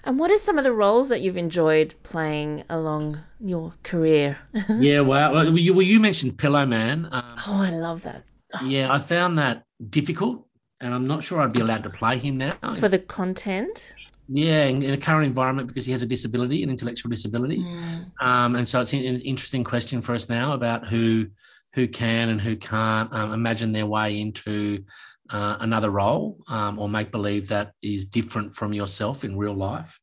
And 0.05 0.19
what 0.19 0.31
are 0.31 0.37
some 0.37 0.59
of 0.59 0.65
the 0.65 0.73
roles 0.73 1.09
that 1.09 1.23
you've 1.23 1.39
enjoyed 1.39 1.95
playing 2.03 2.65
along 2.69 3.19
your 3.41 3.73
career? 3.83 4.39
yeah, 4.69 5.01
well, 5.01 5.59
you, 5.59 5.73
well, 5.73 5.83
you 5.83 5.99
mentioned 5.99 6.37
Pillowman. 6.37 7.09
Um, 7.11 7.39
oh, 7.47 7.63
I 7.63 7.71
love 7.71 8.03
that. 8.03 8.23
Yeah, 8.63 8.93
I 8.93 8.99
found 8.99 9.39
that 9.39 9.65
difficult, 9.91 10.47
and 10.81 10.95
I'm 10.95 11.07
not 11.07 11.25
sure 11.25 11.41
I'd 11.41 11.55
be 11.55 11.63
allowed 11.63 11.83
to 11.85 11.91
play 11.91 12.19
him 12.19 12.37
now. 12.37 12.57
For 12.77 12.89
the 12.89 12.99
content? 12.99 13.95
Yeah, 14.29 14.65
in, 14.65 14.83
in 14.83 14.91
the 14.91 14.99
current 14.99 15.27
environment 15.27 15.67
because 15.67 15.87
he 15.87 15.93
has 15.93 16.03
a 16.03 16.07
disability, 16.07 16.63
an 16.63 16.71
intellectual 16.71 17.11
disability. 17.11 17.59
Mm. 17.59 18.13
Um, 18.21 18.57
and 18.57 18.69
so 18.69 18.83
it's 18.83 18.93
an 18.93 19.01
interesting 19.03 19.65
question 19.65 20.03
for 20.03 20.15
us 20.15 20.29
now 20.29 20.53
about 20.53 20.87
who 20.87 21.27
who 21.73 21.89
can 21.89 22.29
and 22.29 22.41
who 22.41 22.55
can't 22.55 23.13
um, 23.13 23.33
imagine 23.33 23.73
their 23.73 23.87
way 23.87 24.21
into 24.21 24.85
uh, 25.31 25.57
another 25.61 25.91
role 25.91 26.39
um, 26.49 26.79
or 26.79 26.89
make 26.89 27.11
believe 27.11 27.49
that 27.49 27.73
is 27.83 28.07
different 28.07 28.55
from 28.55 28.73
yourself 28.73 29.25
in 29.25 29.37
real 29.37 29.55
life. 29.55 29.99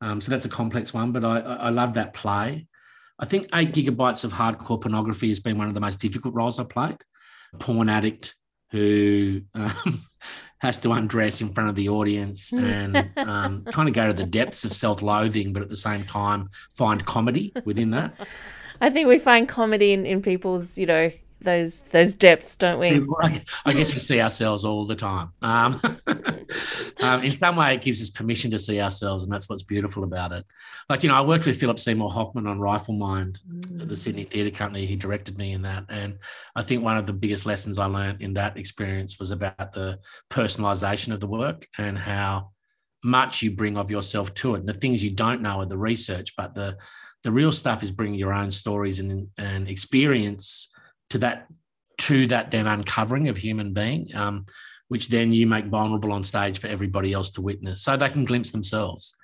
Um, 0.00 0.20
so 0.20 0.30
that's 0.30 0.44
a 0.44 0.50
complex 0.50 0.92
one, 0.92 1.12
but 1.12 1.24
I, 1.24 1.38
I 1.38 1.68
love 1.70 1.94
that 1.94 2.14
play. 2.14 2.66
I 3.18 3.26
think 3.26 3.48
eight 3.54 3.72
gigabytes 3.72 4.24
of 4.24 4.32
hardcore 4.32 4.80
pornography 4.80 5.28
has 5.28 5.40
been 5.40 5.56
one 5.56 5.68
of 5.68 5.74
the 5.74 5.80
most 5.80 6.00
difficult 6.00 6.34
roles 6.34 6.58
I 6.58 6.64
played. 6.64 6.98
Porn 7.58 7.88
addict 7.88 8.34
who 8.70 9.42
um, 9.54 10.04
has 10.58 10.80
to 10.80 10.90
undress 10.92 11.40
in 11.40 11.52
front 11.52 11.70
of 11.70 11.76
the 11.76 11.88
audience 11.88 12.52
and 12.52 13.10
um, 13.16 13.64
kind 13.66 13.88
of 13.88 13.94
go 13.94 14.08
to 14.08 14.12
the 14.12 14.26
depths 14.26 14.64
of 14.64 14.72
self-loathing, 14.72 15.52
but 15.52 15.62
at 15.62 15.70
the 15.70 15.76
same 15.76 16.04
time 16.04 16.50
find 16.74 17.06
comedy 17.06 17.52
within 17.64 17.90
that. 17.90 18.14
I 18.80 18.90
think 18.90 19.08
we 19.08 19.18
find 19.18 19.48
comedy 19.48 19.92
in, 19.92 20.04
in 20.04 20.20
people's, 20.20 20.76
you 20.76 20.86
know, 20.86 21.10
those 21.44 21.78
those 21.90 22.16
depths, 22.16 22.56
don't 22.56 22.78
we? 22.78 23.06
I 23.64 23.72
guess 23.72 23.94
we 23.94 24.00
see 24.00 24.20
ourselves 24.20 24.64
all 24.64 24.86
the 24.86 24.96
time. 24.96 25.32
Um, 25.42 25.80
um, 27.02 27.22
in 27.22 27.36
some 27.36 27.56
way, 27.56 27.74
it 27.74 27.82
gives 27.82 28.02
us 28.02 28.10
permission 28.10 28.50
to 28.50 28.58
see 28.58 28.80
ourselves, 28.80 29.24
and 29.24 29.32
that's 29.32 29.48
what's 29.48 29.62
beautiful 29.62 30.04
about 30.04 30.32
it. 30.32 30.44
Like 30.88 31.02
you 31.02 31.08
know, 31.08 31.14
I 31.14 31.20
worked 31.20 31.46
with 31.46 31.60
Philip 31.60 31.78
Seymour 31.78 32.10
Hoffman 32.10 32.46
on 32.46 32.58
Riflemind, 32.58 33.40
mm. 33.42 33.88
the 33.88 33.96
Sydney 33.96 34.24
Theatre 34.24 34.54
Company. 34.54 34.86
He 34.86 34.96
directed 34.96 35.38
me 35.38 35.52
in 35.52 35.62
that, 35.62 35.84
and 35.88 36.18
I 36.56 36.62
think 36.62 36.82
one 36.82 36.96
of 36.96 37.06
the 37.06 37.12
biggest 37.12 37.46
lessons 37.46 37.78
I 37.78 37.86
learned 37.86 38.22
in 38.22 38.34
that 38.34 38.56
experience 38.56 39.18
was 39.18 39.30
about 39.30 39.72
the 39.72 40.00
personalisation 40.30 41.12
of 41.12 41.20
the 41.20 41.26
work 41.26 41.68
and 41.78 41.96
how 41.96 42.50
much 43.04 43.42
you 43.42 43.50
bring 43.50 43.76
of 43.76 43.90
yourself 43.90 44.32
to 44.34 44.54
it. 44.54 44.60
And 44.60 44.68
the 44.68 44.74
things 44.74 45.04
you 45.04 45.10
don't 45.10 45.42
know 45.42 45.60
are 45.60 45.66
the 45.66 45.78
research, 45.78 46.34
but 46.36 46.54
the 46.54 46.76
the 47.24 47.32
real 47.32 47.52
stuff 47.52 47.82
is 47.82 47.90
bringing 47.90 48.18
your 48.18 48.34
own 48.34 48.52
stories 48.52 49.00
and, 49.00 49.28
and 49.38 49.66
experience 49.66 50.68
to 51.10 51.18
that 51.18 51.46
to 51.96 52.26
that 52.26 52.50
then 52.50 52.66
uncovering 52.66 53.28
of 53.28 53.36
human 53.36 53.72
being, 53.72 54.14
um, 54.14 54.46
which 54.88 55.08
then 55.08 55.32
you 55.32 55.46
make 55.46 55.66
vulnerable 55.66 56.12
on 56.12 56.24
stage 56.24 56.58
for 56.58 56.66
everybody 56.66 57.12
else 57.12 57.30
to 57.32 57.42
witness, 57.42 57.82
so 57.82 57.96
they 57.96 58.08
can 58.08 58.24
glimpse 58.24 58.50
themselves. 58.50 59.14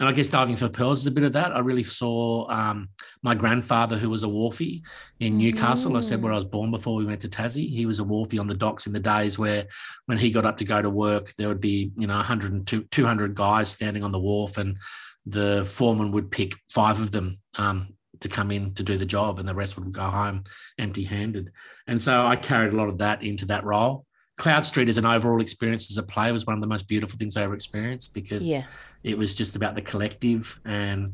And 0.00 0.08
I 0.08 0.12
guess 0.12 0.26
diving 0.26 0.56
for 0.56 0.68
pearls 0.68 1.00
is 1.00 1.06
a 1.06 1.12
bit 1.12 1.22
of 1.22 1.34
that. 1.34 1.54
I 1.54 1.60
really 1.60 1.84
saw 1.84 2.50
um, 2.50 2.88
my 3.22 3.36
grandfather, 3.36 3.96
who 3.96 4.10
was 4.10 4.24
a 4.24 4.28
wharfie 4.28 4.82
in 5.20 5.38
Newcastle. 5.38 5.92
Mm. 5.92 5.98
I 5.98 6.00
said 6.00 6.20
where 6.20 6.32
I 6.32 6.36
was 6.36 6.44
born 6.44 6.72
before 6.72 6.96
we 6.96 7.06
went 7.06 7.20
to 7.20 7.28
Tassie. 7.28 7.68
He 7.68 7.86
was 7.86 8.00
a 8.00 8.04
wharfie 8.04 8.40
on 8.40 8.48
the 8.48 8.56
docks 8.56 8.88
in 8.88 8.92
the 8.92 8.98
days 8.98 9.38
where, 9.38 9.66
when 10.06 10.18
he 10.18 10.32
got 10.32 10.44
up 10.44 10.58
to 10.58 10.64
go 10.64 10.82
to 10.82 10.90
work, 10.90 11.32
there 11.34 11.46
would 11.46 11.60
be 11.60 11.92
you 11.96 12.08
know 12.08 12.16
100 12.16 12.52
and 12.52 12.90
200 12.90 13.34
guys 13.36 13.68
standing 13.68 14.02
on 14.02 14.10
the 14.10 14.18
wharf, 14.18 14.58
and 14.58 14.78
the 15.26 15.64
foreman 15.70 16.10
would 16.10 16.30
pick 16.30 16.54
five 16.68 17.00
of 17.00 17.12
them 17.12 17.38
um, 17.56 17.94
to 18.24 18.28
come 18.28 18.50
in 18.50 18.74
to 18.74 18.82
do 18.82 18.98
the 18.98 19.06
job 19.06 19.38
and 19.38 19.48
the 19.48 19.54
rest 19.54 19.76
would 19.76 19.92
go 19.92 20.02
home 20.02 20.42
empty 20.78 21.04
handed. 21.04 21.52
And 21.86 22.00
so 22.00 22.26
I 22.26 22.36
carried 22.36 22.72
a 22.72 22.76
lot 22.76 22.88
of 22.88 22.98
that 22.98 23.22
into 23.22 23.46
that 23.46 23.64
role. 23.64 24.06
Cloudstreet 24.40 24.88
as 24.88 24.98
an 24.98 25.06
overall 25.06 25.40
experience 25.40 25.90
as 25.90 25.98
a 25.98 26.02
play 26.02 26.32
was 26.32 26.44
one 26.44 26.54
of 26.54 26.60
the 26.60 26.66
most 26.66 26.88
beautiful 26.88 27.16
things 27.16 27.36
I 27.36 27.42
ever 27.42 27.54
experienced 27.54 28.14
because 28.14 28.46
yeah. 28.46 28.64
it 29.04 29.16
was 29.16 29.34
just 29.34 29.54
about 29.54 29.76
the 29.76 29.82
collective. 29.82 30.58
And 30.64 31.12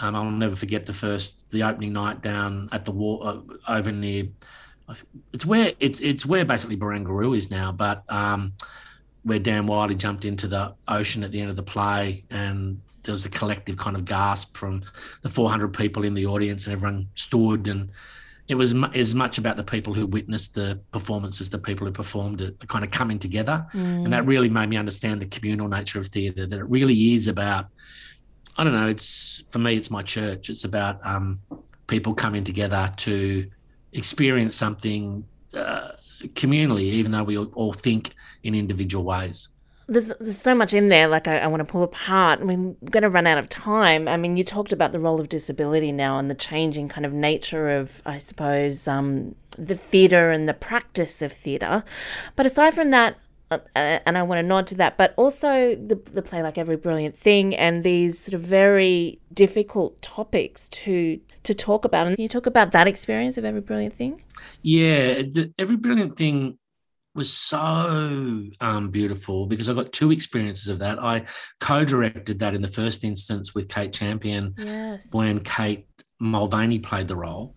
um, 0.00 0.16
I'll 0.16 0.24
never 0.24 0.56
forget 0.56 0.84
the 0.84 0.92
first, 0.92 1.50
the 1.50 1.62
opening 1.62 1.92
night 1.92 2.22
down 2.22 2.68
at 2.72 2.84
the 2.84 2.90
wall 2.90 3.22
uh, 3.22 3.40
over 3.68 3.92
near, 3.92 4.24
it's 5.32 5.44
where 5.44 5.72
it's 5.80 6.00
it's 6.00 6.24
where 6.24 6.44
basically 6.44 6.76
Barangaroo 6.76 7.36
is 7.36 7.50
now, 7.50 7.72
but 7.72 8.04
um, 8.08 8.52
where 9.24 9.40
Dan 9.40 9.66
Wyllie 9.66 9.96
jumped 9.96 10.24
into 10.24 10.46
the 10.46 10.74
ocean 10.86 11.24
at 11.24 11.32
the 11.32 11.40
end 11.40 11.50
of 11.50 11.56
the 11.56 11.62
play 11.62 12.24
and 12.30 12.80
there 13.06 13.12
was 13.12 13.24
a 13.24 13.30
collective 13.30 13.76
kind 13.76 13.96
of 13.96 14.04
gasp 14.04 14.56
from 14.56 14.84
the 15.22 15.28
400 15.28 15.72
people 15.72 16.04
in 16.04 16.14
the 16.14 16.26
audience, 16.26 16.66
and 16.66 16.72
everyone 16.72 17.08
stood. 17.14 17.68
And 17.68 17.90
it 18.48 18.54
was 18.54 18.74
as 18.94 19.14
much 19.14 19.38
about 19.38 19.56
the 19.56 19.64
people 19.64 19.94
who 19.94 20.06
witnessed 20.06 20.54
the 20.54 20.80
performance 20.92 21.40
as 21.40 21.48
the 21.48 21.58
people 21.58 21.86
who 21.86 21.92
performed 21.92 22.40
it, 22.40 22.56
kind 22.68 22.84
of 22.84 22.90
coming 22.90 23.18
together. 23.18 23.66
Mm. 23.72 24.04
And 24.04 24.12
that 24.12 24.26
really 24.26 24.50
made 24.50 24.68
me 24.68 24.76
understand 24.76 25.22
the 25.22 25.26
communal 25.26 25.68
nature 25.68 25.98
of 25.98 26.08
theatre. 26.08 26.46
That 26.46 26.58
it 26.58 26.68
really 26.68 27.14
is 27.14 27.28
about. 27.28 27.66
I 28.58 28.64
don't 28.64 28.74
know. 28.74 28.88
It's 28.88 29.44
for 29.50 29.58
me. 29.58 29.76
It's 29.76 29.90
my 29.90 30.02
church. 30.02 30.50
It's 30.50 30.64
about 30.64 31.04
um, 31.06 31.40
people 31.86 32.14
coming 32.14 32.44
together 32.44 32.90
to 32.96 33.48
experience 33.92 34.56
something 34.56 35.24
uh, 35.54 35.92
communally, 36.34 36.82
even 36.82 37.12
though 37.12 37.24
we 37.24 37.38
all 37.38 37.72
think 37.72 38.14
in 38.42 38.54
individual 38.54 39.04
ways 39.04 39.48
there's, 39.88 40.12
there's 40.18 40.38
so 40.38 40.54
much 40.54 40.74
in 40.74 40.88
there 40.88 41.06
like 41.06 41.28
I, 41.28 41.38
I 41.38 41.46
want 41.46 41.60
to 41.60 41.64
pull 41.64 41.82
apart. 41.82 42.40
I 42.40 42.44
mean, 42.44 42.76
we're 42.80 42.90
going 42.90 43.02
to 43.02 43.08
run 43.08 43.26
out 43.26 43.38
of 43.38 43.48
time. 43.48 44.08
I 44.08 44.16
mean, 44.16 44.36
you 44.36 44.44
talked 44.44 44.72
about 44.72 44.92
the 44.92 44.98
role 44.98 45.20
of 45.20 45.28
disability 45.28 45.92
now 45.92 46.18
and 46.18 46.30
the 46.30 46.34
changing 46.34 46.88
kind 46.88 47.06
of 47.06 47.12
nature 47.12 47.70
of, 47.70 48.02
I 48.04 48.18
suppose, 48.18 48.88
um, 48.88 49.34
the 49.56 49.76
theatre 49.76 50.30
and 50.30 50.48
the 50.48 50.54
practice 50.54 51.22
of 51.22 51.32
theatre. 51.32 51.84
But 52.34 52.46
aside 52.46 52.74
from 52.74 52.90
that, 52.90 53.16
uh, 53.50 53.58
and 53.76 54.18
I 54.18 54.24
want 54.24 54.40
to 54.40 54.42
nod 54.42 54.66
to 54.68 54.74
that, 54.76 54.96
but 54.96 55.14
also 55.16 55.76
the, 55.76 55.94
the 56.12 56.22
play 56.22 56.42
like 56.42 56.58
Every 56.58 56.76
Brilliant 56.76 57.16
Thing 57.16 57.54
and 57.54 57.84
these 57.84 58.18
sort 58.18 58.34
of 58.34 58.40
very 58.40 59.20
difficult 59.32 60.02
topics 60.02 60.68
to 60.70 61.20
to 61.44 61.54
talk 61.54 61.84
about. 61.84 62.08
And 62.08 62.18
you 62.18 62.26
talk 62.26 62.46
about 62.46 62.72
that 62.72 62.88
experience 62.88 63.38
of 63.38 63.44
Every 63.44 63.60
Brilliant 63.60 63.94
Thing? 63.94 64.20
Yeah, 64.62 65.22
the, 65.22 65.52
Every 65.60 65.76
Brilliant 65.76 66.16
Thing 66.16 66.58
was 67.16 67.32
so 67.32 68.44
um, 68.60 68.90
beautiful 68.90 69.46
because 69.46 69.68
I 69.68 69.72
got 69.72 69.92
two 69.92 70.12
experiences 70.12 70.68
of 70.68 70.78
that. 70.80 71.02
I 71.02 71.24
co-directed 71.60 72.38
that 72.40 72.54
in 72.54 72.62
the 72.62 72.68
first 72.68 73.02
instance 73.02 73.54
with 73.54 73.68
Kate 73.68 73.92
Champion 73.92 74.54
yes. 74.58 75.08
when 75.12 75.40
Kate 75.40 75.86
Mulvany 76.22 76.82
played 76.82 77.08
the 77.08 77.16
role, 77.16 77.54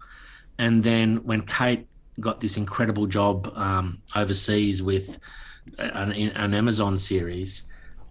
and 0.57 0.81
then 0.81 1.17
when 1.17 1.41
Kate 1.41 1.87
got 2.19 2.39
this 2.39 2.57
incredible 2.57 3.07
job 3.07 3.51
um, 3.55 4.01
overseas 4.15 4.81
with 4.81 5.19
an, 5.77 6.11
an, 6.11 6.53
Amazon 6.53 6.97
series, 6.97 7.63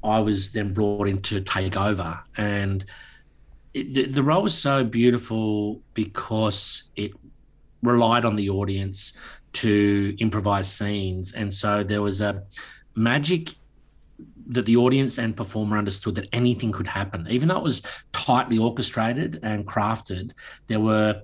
I 0.03 0.21
was 0.21 0.53
then 0.53 0.73
brought 0.73 1.09
in 1.09 1.21
to 1.23 1.41
take 1.41 1.77
over, 1.77 2.21
and 2.37 2.85
it, 3.75 3.95
the, 3.95 4.07
the 4.07 4.23
role 4.23 4.43
was 4.43 4.57
so 4.57 4.85
beautiful 4.85 5.83
because 5.95 6.85
it 6.97 7.13
relied 7.83 8.25
on 8.25 8.37
the 8.37 8.51
audience 8.51 9.13
to 9.55 10.17
improvise 10.19 10.71
scenes. 10.71 11.33
And 11.33 11.53
so 11.53 11.83
there 11.83 12.03
was 12.03 12.21
a 12.21 12.43
magic 12.95 13.55
that 14.49 14.65
the 14.65 14.77
audience 14.77 15.19
and 15.19 15.37
performer 15.37 15.77
understood 15.77 16.15
that 16.15 16.29
anything 16.33 16.73
could 16.73 16.87
happen. 16.87 17.27
Even 17.29 17.49
though 17.49 17.59
it 17.59 17.63
was 17.63 17.83
tightly 18.13 18.59
orchestrated 18.59 19.41
and 19.43 19.67
crafted, 19.67 20.33
there 20.69 20.81
were 20.81 21.23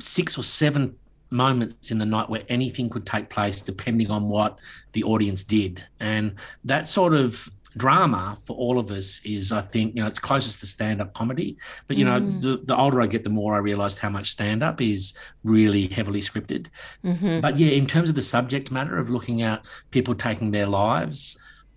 six 0.00 0.36
or 0.36 0.42
seven 0.42 0.96
moments 1.30 1.90
in 1.90 1.98
the 1.98 2.06
night 2.06 2.28
where 2.28 2.42
anything 2.48 2.88
could 2.88 3.06
take 3.06 3.28
place 3.30 3.60
depending 3.60 4.10
on 4.10 4.28
what 4.28 4.58
the 4.92 5.04
audience 5.04 5.44
did. 5.44 5.82
And 6.00 6.34
that 6.64 6.88
sort 6.88 7.14
of 7.14 7.48
drama 7.76 8.38
for 8.44 8.56
all 8.56 8.78
of 8.78 8.90
us 8.90 9.20
is, 9.24 9.52
I 9.52 9.62
think, 9.62 9.94
you 9.94 10.02
know, 10.02 10.08
it's 10.08 10.18
closest 10.18 10.60
to 10.60 10.66
stand 10.66 11.00
up 11.00 11.14
comedy. 11.14 11.56
But, 11.88 11.96
you 11.96 12.04
mm. 12.04 12.08
know, 12.08 12.30
the, 12.30 12.56
the 12.64 12.76
older 12.76 13.00
I 13.00 13.06
get, 13.06 13.24
the 13.24 13.30
more 13.30 13.54
I 13.54 13.58
realized 13.58 13.98
how 13.98 14.10
much 14.10 14.30
stand 14.30 14.62
up 14.62 14.80
is 14.80 15.14
really 15.44 15.86
heavily 15.86 16.20
scripted. 16.20 16.68
Mm-hmm. 17.04 17.40
But 17.40 17.58
yeah, 17.58 17.70
in 17.70 17.86
terms 17.86 18.08
of 18.08 18.14
the 18.14 18.22
subject 18.22 18.70
matter 18.70 18.98
of 18.98 19.10
looking 19.10 19.42
at 19.42 19.64
people 19.90 20.14
taking 20.14 20.50
their 20.50 20.66
lives, 20.66 21.36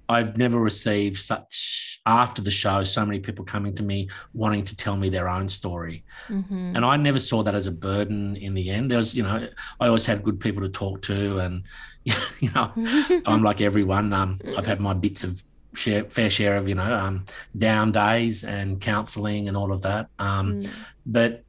I've 0.09 0.37
never 0.37 0.59
received 0.59 1.19
such 1.19 2.01
after 2.05 2.41
the 2.41 2.49
show 2.49 2.83
so 2.83 3.05
many 3.05 3.19
people 3.19 3.45
coming 3.45 3.75
to 3.75 3.83
me 3.83 4.09
wanting 4.33 4.65
to 4.65 4.75
tell 4.75 4.97
me 4.97 5.09
their 5.09 5.29
own 5.29 5.47
story, 5.47 6.03
mm-hmm. 6.27 6.75
and 6.75 6.83
I 6.83 6.97
never 6.97 7.19
saw 7.19 7.43
that 7.43 7.53
as 7.53 7.67
a 7.67 7.71
burden. 7.71 8.35
In 8.35 8.55
the 8.55 8.71
end, 8.71 8.89
there 8.89 8.97
was 8.97 9.13
you 9.13 9.21
know 9.21 9.47
I 9.79 9.87
always 9.87 10.07
had 10.07 10.23
good 10.23 10.39
people 10.39 10.63
to 10.63 10.69
talk 10.69 11.03
to, 11.03 11.37
and 11.39 11.63
you 12.03 12.49
know 12.55 12.71
I'm 13.27 13.43
like 13.43 13.61
everyone. 13.61 14.11
Um, 14.11 14.39
I've 14.57 14.65
had 14.65 14.79
my 14.79 14.95
bits 14.95 15.23
of 15.23 15.43
share, 15.79 16.03
fair 16.05 16.29
share 16.29 16.57
of 16.57 16.67
you 16.67 16.75
know 16.75 16.93
um, 16.93 17.25
down 17.57 17.91
days 17.91 18.43
and 18.43 18.79
counselling 18.79 19.47
and 19.47 19.55
all 19.55 19.71
of 19.71 19.81
that. 19.81 20.09
Um, 20.19 20.61
mm. 20.61 20.69
But 21.05 21.43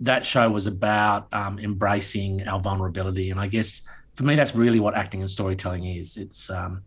that 0.00 0.24
show 0.24 0.48
was 0.50 0.66
about 0.66 1.32
um, 1.32 1.58
embracing 1.58 2.46
our 2.48 2.60
vulnerability, 2.60 3.30
and 3.30 3.38
I 3.38 3.46
guess 3.46 3.82
for 4.14 4.24
me 4.24 4.34
that's 4.34 4.54
really 4.54 4.80
what 4.80 4.94
acting 4.94 5.20
and 5.20 5.30
storytelling 5.30 5.84
is. 5.84 6.16
It's 6.16 6.50
um, 6.50 6.82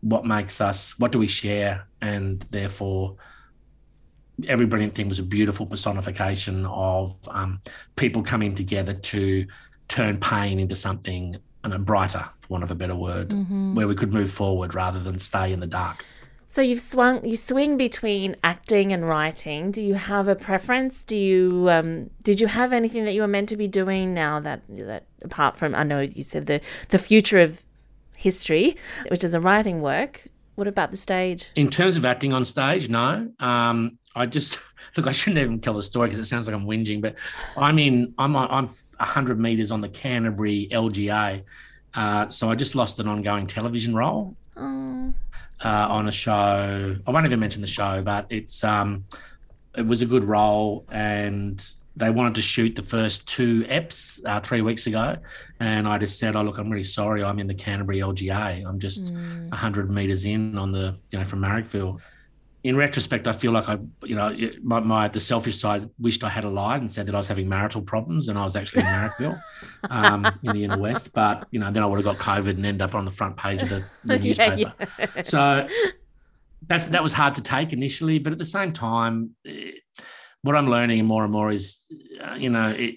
what 0.00 0.26
makes 0.26 0.60
us. 0.60 0.98
What 0.98 1.12
do 1.12 1.18
we 1.18 1.28
share, 1.28 1.86
and 2.00 2.44
therefore. 2.50 3.16
Every 4.46 4.66
brilliant 4.66 4.94
thing 4.94 5.08
was 5.08 5.18
a 5.18 5.22
beautiful 5.22 5.64
personification 5.64 6.66
of 6.66 7.16
um, 7.28 7.58
people 7.96 8.22
coming 8.22 8.54
together 8.54 8.92
to 8.92 9.46
turn 9.88 10.20
pain 10.20 10.60
into 10.60 10.76
something 10.76 11.38
and 11.64 11.72
a 11.72 11.78
brighter, 11.78 12.22
for 12.40 12.48
want 12.48 12.62
of 12.62 12.70
a 12.70 12.74
better 12.74 12.94
word, 12.94 13.30
mm-hmm. 13.30 13.74
where 13.74 13.88
we 13.88 13.94
could 13.94 14.12
move 14.12 14.30
forward 14.30 14.74
rather 14.74 15.00
than 15.00 15.18
stay 15.18 15.54
in 15.54 15.60
the 15.60 15.66
dark. 15.66 16.04
So 16.48 16.62
you've 16.62 16.80
swung, 16.80 17.24
you 17.24 17.36
swing 17.36 17.76
between 17.76 18.36
acting 18.44 18.92
and 18.92 19.06
writing. 19.06 19.72
Do 19.72 19.82
you 19.82 19.94
have 19.94 20.28
a 20.28 20.36
preference? 20.36 21.04
Do 21.04 21.16
you, 21.16 21.68
um, 21.68 22.10
did 22.22 22.40
you 22.40 22.46
have 22.46 22.72
anything 22.72 23.04
that 23.04 23.14
you 23.14 23.22
were 23.22 23.28
meant 23.28 23.48
to 23.48 23.56
be 23.56 23.66
doing 23.66 24.14
now 24.14 24.38
that 24.40 24.62
that 24.68 25.04
apart 25.22 25.56
from 25.56 25.74
I 25.74 25.82
know 25.82 26.00
you 26.00 26.22
said 26.22 26.46
the 26.46 26.60
the 26.90 26.98
future 26.98 27.40
of 27.40 27.62
history, 28.14 28.76
which 29.08 29.24
is 29.24 29.34
a 29.34 29.40
writing 29.40 29.82
work. 29.82 30.24
What 30.54 30.66
about 30.66 30.90
the 30.90 30.96
stage? 30.96 31.50
In 31.54 31.68
terms 31.68 31.96
of 31.96 32.04
acting 32.04 32.32
on 32.32 32.44
stage, 32.44 32.88
no. 32.88 33.30
Um, 33.40 33.98
I 34.14 34.26
just 34.26 34.58
look. 34.96 35.06
I 35.06 35.12
shouldn't 35.12 35.42
even 35.42 35.60
tell 35.60 35.74
the 35.74 35.82
story 35.82 36.08
because 36.08 36.20
it 36.20 36.26
sounds 36.26 36.46
like 36.46 36.56
I'm 36.56 36.66
whinging. 36.66 37.00
But 37.02 37.16
I'm 37.56 37.78
in. 37.78 38.14
I'm 38.18 38.36
I'm 38.36 38.68
100 38.68 39.38
meters 39.38 39.70
on 39.70 39.80
the 39.80 39.88
Canterbury 39.88 40.68
LGA. 40.72 41.42
Uh, 41.92 42.28
so 42.28 42.50
I 42.50 42.54
just 42.54 42.74
lost 42.74 42.98
an 42.98 43.08
ongoing 43.08 43.46
television 43.46 43.94
role. 43.94 44.36
Oh 44.56 45.12
uh, 45.64 45.86
on 45.90 46.08
a 46.08 46.12
show. 46.12 46.96
I 47.06 47.10
won't 47.10 47.26
even 47.26 47.40
mention 47.40 47.60
the 47.60 47.66
show, 47.66 48.02
but 48.02 48.26
it's 48.30 48.62
um, 48.64 49.04
it 49.76 49.86
was 49.86 50.02
a 50.02 50.06
good 50.06 50.24
role, 50.24 50.84
and 50.90 51.64
they 51.96 52.10
wanted 52.10 52.34
to 52.34 52.42
shoot 52.42 52.76
the 52.76 52.82
first 52.82 53.26
two 53.26 53.64
eps 53.64 54.20
uh, 54.26 54.40
three 54.40 54.60
weeks 54.60 54.86
ago, 54.86 55.16
and 55.60 55.88
I 55.88 55.98
just 55.98 56.18
said, 56.18 56.36
"Oh 56.36 56.42
look, 56.42 56.58
I'm 56.58 56.70
really 56.70 56.84
sorry. 56.84 57.24
I'm 57.24 57.38
in 57.38 57.46
the 57.46 57.54
Canterbury 57.54 57.98
LGA. 57.98 58.66
I'm 58.66 58.78
just 58.78 59.12
mm. 59.12 59.48
100 59.48 59.90
meters 59.90 60.24
in 60.24 60.58
on 60.58 60.72
the 60.72 60.96
you 61.12 61.18
know 61.18 61.24
from 61.24 61.40
Marrickville." 61.40 62.00
In 62.66 62.76
retrospect, 62.76 63.28
I 63.28 63.32
feel 63.32 63.52
like 63.52 63.68
I, 63.68 63.78
you 64.02 64.16
know, 64.16 64.36
my, 64.60 64.80
my, 64.80 65.06
the 65.06 65.20
selfish 65.20 65.56
side 65.56 65.88
wished 66.00 66.24
I 66.24 66.28
had 66.28 66.42
a 66.42 66.48
lied 66.48 66.80
and 66.80 66.90
said 66.90 67.06
that 67.06 67.14
I 67.14 67.18
was 67.18 67.28
having 67.28 67.48
marital 67.48 67.80
problems 67.80 68.28
and 68.28 68.36
I 68.36 68.42
was 68.42 68.56
actually 68.56 68.82
in 68.82 68.88
Marrickville, 68.88 69.40
um, 69.90 70.26
in 70.42 70.52
the 70.52 70.64
inner 70.64 70.78
west. 70.78 71.12
But 71.12 71.46
you 71.52 71.60
know, 71.60 71.70
then 71.70 71.84
I 71.84 71.86
would 71.86 72.04
have 72.04 72.04
got 72.04 72.16
COVID 72.16 72.50
and 72.50 72.66
end 72.66 72.82
up 72.82 72.96
on 72.96 73.04
the 73.04 73.12
front 73.12 73.36
page 73.36 73.62
of 73.62 73.68
the, 73.68 73.84
the 74.04 74.18
newspaper. 74.18 74.74
Yeah, 74.98 75.06
yeah. 75.14 75.22
So 75.22 75.68
that's 76.66 76.88
that 76.88 77.02
was 77.04 77.12
hard 77.12 77.36
to 77.36 77.42
take 77.42 77.72
initially, 77.72 78.18
but 78.18 78.32
at 78.32 78.38
the 78.38 78.44
same 78.44 78.72
time, 78.72 79.36
eh, 79.46 79.70
what 80.42 80.56
I'm 80.56 80.68
learning 80.68 81.04
more 81.04 81.22
and 81.22 81.32
more 81.32 81.50
is, 81.50 81.84
uh, 82.20 82.34
you 82.34 82.50
know, 82.50 82.70
it, 82.70 82.96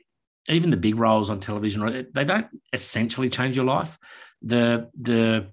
even 0.49 0.71
the 0.71 0.77
big 0.77 0.97
roles 0.97 1.29
on 1.29 1.39
television, 1.39 2.07
they 2.13 2.25
don't 2.25 2.47
essentially 2.73 3.29
change 3.29 3.55
your 3.55 3.65
life. 3.65 3.99
The 4.41 4.89
the 4.99 5.51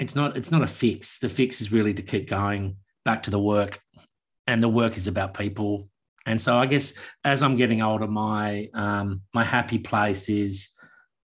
it's 0.00 0.16
not 0.16 0.36
it's 0.36 0.50
not 0.50 0.62
a 0.62 0.66
fix. 0.66 1.20
The 1.20 1.28
fix 1.28 1.60
is 1.60 1.70
really 1.70 1.94
to 1.94 2.02
keep 2.02 2.28
going 2.28 2.76
back 3.04 3.22
to 3.24 3.30
the 3.30 3.40
work, 3.40 3.80
and 4.46 4.62
the 4.62 4.68
work 4.68 4.96
is 4.96 5.06
about 5.06 5.34
people. 5.34 5.88
And 6.26 6.40
so 6.40 6.56
I 6.56 6.66
guess 6.66 6.92
as 7.24 7.42
I'm 7.42 7.56
getting 7.56 7.82
older, 7.82 8.06
my 8.06 8.68
um, 8.74 9.22
my 9.34 9.44
happy 9.44 9.78
place 9.78 10.28
is 10.28 10.68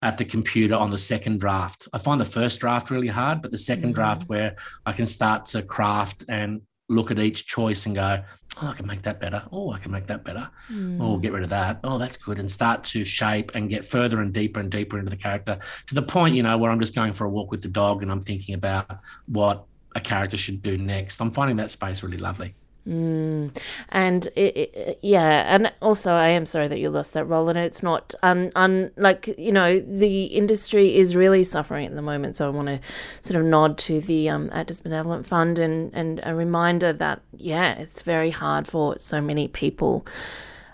at 0.01 0.17
the 0.17 0.25
computer 0.25 0.75
on 0.75 0.89
the 0.89 0.97
second 0.97 1.39
draft. 1.39 1.87
I 1.93 1.99
find 1.99 2.19
the 2.19 2.25
first 2.25 2.59
draft 2.59 2.89
really 2.89 3.07
hard, 3.07 3.41
but 3.41 3.51
the 3.51 3.57
2nd 3.57 3.77
mm-hmm. 3.77 3.91
draft 3.91 4.23
where 4.23 4.55
I 4.85 4.93
can 4.93 5.05
start 5.05 5.45
to 5.47 5.61
craft 5.61 6.25
and 6.27 6.61
look 6.89 7.11
at 7.11 7.19
each 7.19 7.47
choice 7.47 7.85
and 7.85 7.95
go, 7.95 8.23
oh, 8.61 8.67
I 8.67 8.73
can 8.73 8.85
make 8.85 9.03
that 9.03 9.19
better. 9.19 9.43
Oh, 9.51 9.71
I 9.71 9.79
can 9.79 9.91
make 9.91 10.07
that 10.07 10.25
better. 10.25 10.49
Mm. 10.71 10.97
Oh, 10.99 11.17
get 11.17 11.31
rid 11.31 11.43
of 11.43 11.49
that. 11.49 11.79
Oh, 11.83 11.97
that's 11.97 12.17
good. 12.17 12.39
And 12.39 12.51
start 12.51 12.83
to 12.85 13.05
shape 13.05 13.51
and 13.55 13.69
get 13.69 13.87
further 13.87 14.21
and 14.21 14.33
deeper 14.33 14.59
and 14.59 14.69
deeper 14.69 14.99
into 14.99 15.09
the 15.09 15.15
character 15.15 15.57
to 15.87 15.95
the 15.95 16.01
point, 16.01 16.35
you 16.35 16.43
know, 16.43 16.57
where 16.57 16.69
I'm 16.69 16.79
just 16.79 16.95
going 16.95 17.13
for 17.13 17.25
a 17.25 17.29
walk 17.29 17.51
with 17.51 17.61
the 17.61 17.69
dog 17.69 18.01
and 18.01 18.11
I'm 18.11 18.21
thinking 18.21 18.55
about 18.55 18.87
what 19.27 19.65
a 19.95 20.01
character 20.01 20.37
should 20.37 20.61
do 20.63 20.77
next. 20.77 21.21
I'm 21.21 21.31
finding 21.31 21.57
that 21.57 21.71
space 21.71 22.03
really 22.03 22.17
lovely. 22.17 22.55
Mm. 22.87 23.55
And 23.89 24.27
it, 24.35 24.57
it, 24.57 24.99
yeah, 25.03 25.53
and 25.53 25.71
also 25.83 26.13
I 26.13 26.29
am 26.29 26.47
sorry 26.47 26.67
that 26.67 26.79
you 26.79 26.89
lost 26.89 27.13
that 27.13 27.25
role, 27.25 27.47
and 27.47 27.57
it's 27.57 27.83
not 27.83 28.15
un, 28.23 28.51
un 28.55 28.89
like 28.97 29.35
you 29.37 29.51
know 29.51 29.79
the 29.79 30.23
industry 30.25 30.95
is 30.95 31.15
really 31.15 31.43
suffering 31.43 31.85
at 31.85 31.93
the 31.93 32.01
moment. 32.01 32.37
So 32.37 32.47
I 32.47 32.49
want 32.49 32.69
to 32.69 32.79
sort 33.21 33.39
of 33.39 33.45
nod 33.45 33.77
to 33.79 34.01
the 34.01 34.29
um, 34.29 34.49
Actors 34.51 34.81
Benevolent 34.81 35.27
Fund 35.27 35.59
and 35.59 35.93
and 35.93 36.21
a 36.23 36.33
reminder 36.33 36.91
that 36.93 37.21
yeah, 37.37 37.73
it's 37.73 38.01
very 38.01 38.31
hard 38.31 38.67
for 38.67 38.97
so 38.97 39.21
many 39.21 39.47
people. 39.47 40.05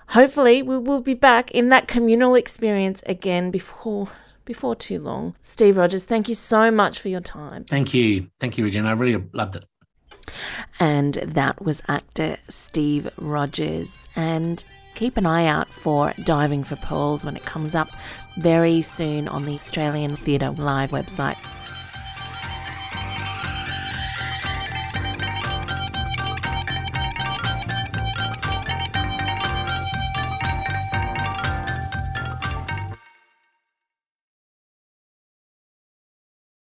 Hopefully, 0.09 0.61
we 0.61 0.77
will 0.77 1.01
be 1.01 1.13
back 1.13 1.51
in 1.51 1.67
that 1.69 1.89
communal 1.89 2.35
experience 2.35 3.03
again 3.05 3.51
before 3.51 4.07
before 4.47 4.75
too 4.75 4.99
long. 4.99 5.35
Steve 5.39 5.77
Rodgers, 5.77 6.05
thank 6.05 6.27
you 6.27 6.33
so 6.33 6.71
much 6.71 6.99
for 6.99 7.09
your 7.09 7.21
time. 7.21 7.65
Thank 7.65 7.93
you. 7.93 8.31
Thank 8.39 8.57
you, 8.57 8.63
Regina. 8.63 8.89
I 8.89 8.93
really 8.93 9.23
loved 9.33 9.57
it. 9.57 9.65
And 10.79 11.13
that 11.13 11.61
was 11.63 11.83
actor 11.87 12.37
Steve 12.49 13.07
Rodgers. 13.19 14.09
And 14.15 14.63
keep 14.95 15.17
an 15.17 15.27
eye 15.27 15.45
out 15.45 15.67
for 15.67 16.13
Diving 16.23 16.63
for 16.63 16.75
Pearls 16.77 17.23
when 17.23 17.37
it 17.37 17.45
comes 17.45 17.75
up 17.75 17.89
very 18.37 18.81
soon 18.81 19.27
on 19.27 19.45
the 19.45 19.53
Australian 19.53 20.15
Theatre 20.15 20.49
Live 20.49 20.89
website. 20.89 21.37